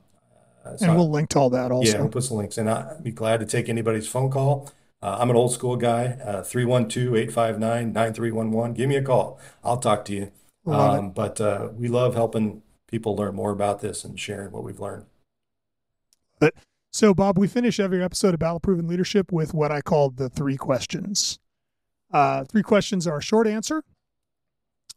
so 0.77 0.87
and 0.87 0.97
we'll 0.97 1.09
I, 1.09 1.11
link 1.11 1.31
to 1.31 1.38
all 1.38 1.51
that 1.51 1.71
also. 1.71 1.90
yeah 1.90 1.99
we'll 2.01 2.11
put 2.11 2.25
some 2.25 2.37
links 2.37 2.59
and 2.59 2.68
i'd 2.68 3.03
be 3.03 3.11
glad 3.11 3.40
to 3.40 3.47
take 3.47 3.68
anybody's 3.68 4.07
phone 4.07 4.31
call 4.31 4.71
uh, 5.03 5.19
I'm 5.21 5.31
an 5.31 5.37
old 5.37 5.53
school 5.53 5.77
guy, 5.77 6.19
uh, 6.25 6.43
312 6.43 7.15
859 7.15 7.93
9311. 7.93 8.75
Give 8.75 8.89
me 8.89 8.97
a 8.97 9.03
call. 9.03 9.39
I'll 9.63 9.79
talk 9.79 10.05
to 10.07 10.13
you. 10.13 10.33
Um, 10.67 11.13
but 11.13 11.41
uh, 11.41 11.69
we 11.75 11.89
love 11.89 12.15
helping 12.15 12.63
people 12.89 13.17
learn 13.17 13.35
more 13.35 13.53
about 13.53 13.81
this 13.81 14.05
and 14.05 14.21
sharing 14.21 14.51
what 14.51 14.65
we've 14.65 14.81
learned. 14.81 15.07
But 16.41 16.55
so, 16.91 17.15
Bob, 17.15 17.39
we 17.39 17.49
finish 17.49 17.81
every 17.81 18.03
episode 18.03 18.35
of 18.35 18.41
Battle 18.41 18.61
Proven 18.61 18.87
Leadership 18.87 19.33
with 19.33 19.55
what 19.55 19.73
I 19.73 19.81
call 19.81 20.11
the 20.11 20.29
three 20.29 20.57
questions. 20.57 21.39
Uh, 22.13 22.45
three 22.45 22.63
questions 22.63 23.07
are 23.07 23.19
a 23.19 23.23
short 23.23 23.47
answer. 23.47 23.83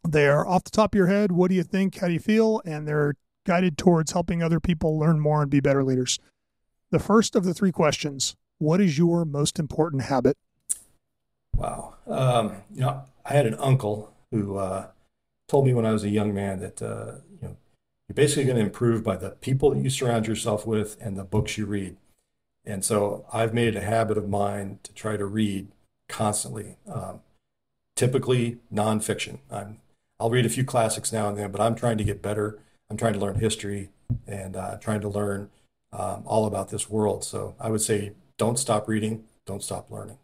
They're 0.04 0.48
off 0.48 0.64
the 0.64 0.72
top 0.72 0.94
of 0.94 0.98
your 0.98 1.08
head. 1.08 1.32
What 1.32 1.50
do 1.50 1.56
you 1.56 1.64
think? 1.64 2.00
How 2.00 2.08
do 2.08 2.14
you 2.14 2.20
feel? 2.20 2.62
And 2.66 2.88
they're 2.88 3.16
guided 3.46 3.78
towards 3.78 4.12
helping 4.12 4.42
other 4.42 4.60
people 4.60 4.98
learn 4.98 5.20
more 5.20 5.42
and 5.42 5.52
be 5.52 5.60
better 5.60 5.84
leaders. 5.84 6.20
The 6.90 7.00
first 7.00 7.36
of 7.36 7.44
the 7.44 7.54
three 7.54 7.72
questions 7.72 8.36
what 8.62 8.80
is 8.80 8.98
your 8.98 9.26
most 9.26 9.58
important 9.58 10.04
habit? 10.04 10.38
Wow. 11.56 11.96
Um, 12.08 12.58
you 12.74 12.82
know, 12.82 13.04
I 13.26 13.34
had 13.34 13.48
an 13.48 13.56
uncle 13.56 14.14
who 14.30 14.58
uh, 14.58 14.88
told 15.48 15.66
me 15.66 15.74
when 15.74 15.86
I 15.86 15.92
was 15.92 16.04
a 16.04 16.10
young 16.10 16.34
man 16.34 16.60
that 16.60 16.82
uh, 16.82 17.16
you 17.32 17.48
know 17.48 17.58
you're 18.08 18.14
basically 18.14 18.46
going 18.46 18.58
to 18.58 18.64
improve 18.64 19.04
by 19.04 19.18
the 19.18 19.32
people 19.32 19.72
that 19.72 19.84
you 19.84 19.90
surround 19.90 20.28
yourself 20.28 20.66
with 20.68 20.96
and 21.02 21.18
the 21.18 21.24
books 21.24 21.58
you 21.58 21.66
read. 21.66 21.98
And 22.64 22.86
so 22.86 23.26
I've 23.34 23.54
made 23.54 23.70
it 23.70 23.76
a 23.76 23.82
habit 23.82 24.18
of 24.18 24.30
mine 24.30 24.80
to 24.84 24.94
try 24.94 25.18
to 25.18 25.26
read 25.26 25.70
constantly, 26.08 26.78
um, 26.88 27.22
typically 27.96 28.60
nonfiction. 28.72 29.40
I'm 29.50 29.80
I'll 30.20 30.30
read 30.30 30.46
a 30.46 30.50
few 30.50 30.64
classics 30.64 31.12
now 31.12 31.30
and 31.30 31.38
then, 31.38 31.52
but 31.52 31.62
I'm 31.62 31.74
trying 31.74 31.98
to 31.98 32.04
get 32.04 32.22
better. 32.22 32.60
I'm 32.92 32.98
trying 32.98 33.14
to 33.14 33.20
learn 33.20 33.40
history 33.40 33.90
and 34.28 34.56
uh, 34.56 34.78
trying 34.78 35.02
to 35.02 35.10
learn 35.10 35.50
um, 35.92 36.22
all 36.26 36.46
about 36.46 36.70
this 36.70 36.90
world. 36.90 37.24
So 37.24 37.56
I 37.60 37.70
would 37.70 37.82
say 37.82 38.12
don't 38.38 38.60
stop 38.60 38.88
reading, 38.88 39.26
don't 39.46 39.64
stop 39.64 39.90
learning. 39.90 40.18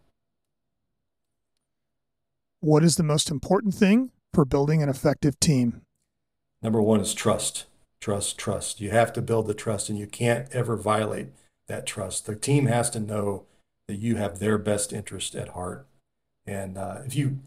What 2.60 2.84
is 2.84 2.96
the 2.96 3.04
most 3.04 3.30
important 3.30 3.74
thing 3.74 4.12
for 4.34 4.46
building 4.46 4.82
an 4.82 4.89
effective 4.89 5.39
team? 5.39 5.82
Number 6.62 6.82
one 6.82 7.02
is 7.02 7.13
trust. 7.13 7.65
Trust, 8.00 8.38
trust. 8.38 8.82
You 8.82 8.91
have 8.91 9.13
to 9.13 9.22
build 9.22 9.48
the 9.48 9.54
trust, 9.54 9.89
and 9.89 9.98
you 9.98 10.08
can't 10.08 10.48
ever 10.52 10.76
violate 10.76 11.28
that 11.67 11.86
trust. 11.86 12.26
The 12.26 12.36
team 12.36 12.65
has 12.65 12.89
to 12.91 13.00
know 13.00 13.46
that 13.88 13.98
you 13.98 14.15
have 14.17 14.39
their 14.39 14.58
best 14.58 14.93
interest 14.93 15.36
at 15.36 15.50
heart. 15.50 15.88
And 16.46 16.78
uh, 16.78 17.00
if 17.06 17.15
you, 17.15 17.39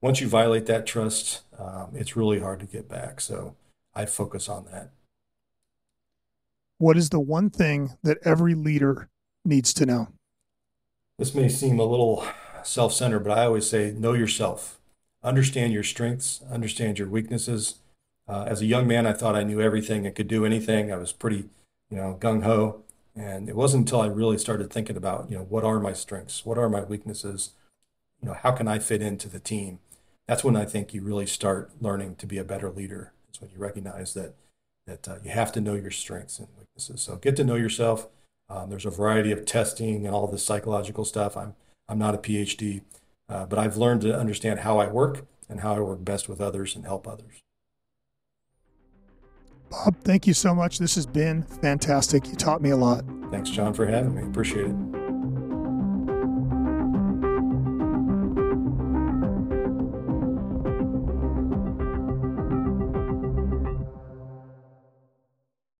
once 0.00 0.20
you 0.20 0.28
violate 0.28 0.66
that 0.66 0.86
trust, 0.86 1.42
um, 1.58 1.90
it's 1.94 2.16
really 2.16 2.40
hard 2.40 2.60
to 2.60 2.66
get 2.66 2.88
back. 2.88 3.20
So 3.20 3.56
I 3.94 4.06
focus 4.06 4.48
on 4.48 4.66
that. 4.72 4.90
What 6.78 6.96
is 6.96 7.10
the 7.10 7.20
one 7.20 7.50
thing 7.50 7.98
that 8.02 8.18
every 8.24 8.54
leader 8.54 9.08
needs 9.44 9.72
to 9.74 9.86
know? 9.86 10.08
This 11.18 11.34
may 11.34 11.48
seem 11.48 11.78
a 11.78 11.84
little 11.84 12.24
self 12.62 12.92
centered, 12.92 13.20
but 13.20 13.36
I 13.36 13.44
always 13.44 13.68
say 13.68 13.92
know 13.92 14.12
yourself, 14.12 14.80
understand 15.22 15.72
your 15.72 15.82
strengths, 15.82 16.42
understand 16.50 16.98
your 16.98 17.08
weaknesses. 17.08 17.76
Uh, 18.28 18.44
as 18.46 18.60
a 18.60 18.66
young 18.66 18.86
man, 18.86 19.06
I 19.06 19.12
thought 19.12 19.34
I 19.34 19.42
knew 19.42 19.60
everything 19.60 20.06
and 20.06 20.14
could 20.14 20.28
do 20.28 20.46
anything. 20.46 20.92
I 20.92 20.96
was 20.96 21.12
pretty, 21.12 21.48
you 21.90 21.96
know, 21.96 22.16
gung 22.20 22.44
ho. 22.44 22.82
And 23.16 23.48
it 23.48 23.56
wasn't 23.56 23.82
until 23.82 24.00
I 24.00 24.06
really 24.06 24.38
started 24.38 24.72
thinking 24.72 24.96
about, 24.96 25.30
you 25.30 25.36
know, 25.36 25.42
what 25.42 25.64
are 25.64 25.80
my 25.80 25.92
strengths? 25.92 26.46
What 26.46 26.58
are 26.58 26.68
my 26.68 26.82
weaknesses? 26.82 27.50
You 28.22 28.28
know, 28.28 28.34
how 28.34 28.52
can 28.52 28.68
I 28.68 28.78
fit 28.78 29.02
into 29.02 29.28
the 29.28 29.40
team? 29.40 29.80
That's 30.28 30.44
when 30.44 30.56
I 30.56 30.64
think 30.64 30.94
you 30.94 31.02
really 31.02 31.26
start 31.26 31.72
learning 31.80 32.16
to 32.16 32.26
be 32.26 32.38
a 32.38 32.44
better 32.44 32.70
leader. 32.70 33.12
It's 33.28 33.40
when 33.40 33.50
you 33.50 33.58
recognize 33.58 34.14
that 34.14 34.34
that 34.86 35.08
uh, 35.08 35.16
you 35.22 35.30
have 35.30 35.52
to 35.52 35.60
know 35.60 35.74
your 35.74 35.90
strengths 35.90 36.38
and 36.38 36.48
weaknesses. 36.58 37.02
So 37.02 37.16
get 37.16 37.36
to 37.36 37.44
know 37.44 37.56
yourself 37.56 38.06
um, 38.50 38.68
there's 38.68 38.84
a 38.84 38.90
variety 38.90 39.30
of 39.30 39.46
testing 39.46 40.04
and 40.04 40.14
all 40.14 40.26
this 40.26 40.44
psychological 40.44 41.04
stuff. 41.04 41.36
I'm 41.36 41.54
I'm 41.88 41.98
not 41.98 42.14
a 42.14 42.18
PhD, 42.18 42.82
uh, 43.28 43.46
but 43.46 43.58
I've 43.58 43.76
learned 43.76 44.02
to 44.02 44.16
understand 44.16 44.60
how 44.60 44.78
I 44.78 44.86
work 44.86 45.26
and 45.48 45.60
how 45.60 45.74
I 45.74 45.80
work 45.80 46.04
best 46.04 46.28
with 46.28 46.40
others 46.40 46.76
and 46.76 46.84
help 46.84 47.08
others. 47.08 47.40
Bob, 49.70 49.96
thank 50.02 50.26
you 50.26 50.34
so 50.34 50.54
much. 50.54 50.78
This 50.78 50.96
has 50.96 51.06
been 51.06 51.42
fantastic. 51.42 52.26
You 52.26 52.34
taught 52.34 52.60
me 52.60 52.70
a 52.70 52.76
lot. 52.76 53.04
Thanks, 53.30 53.50
John, 53.50 53.72
for 53.72 53.86
having 53.86 54.14
me. 54.14 54.22
Appreciate 54.22 54.66
it. 54.66 54.99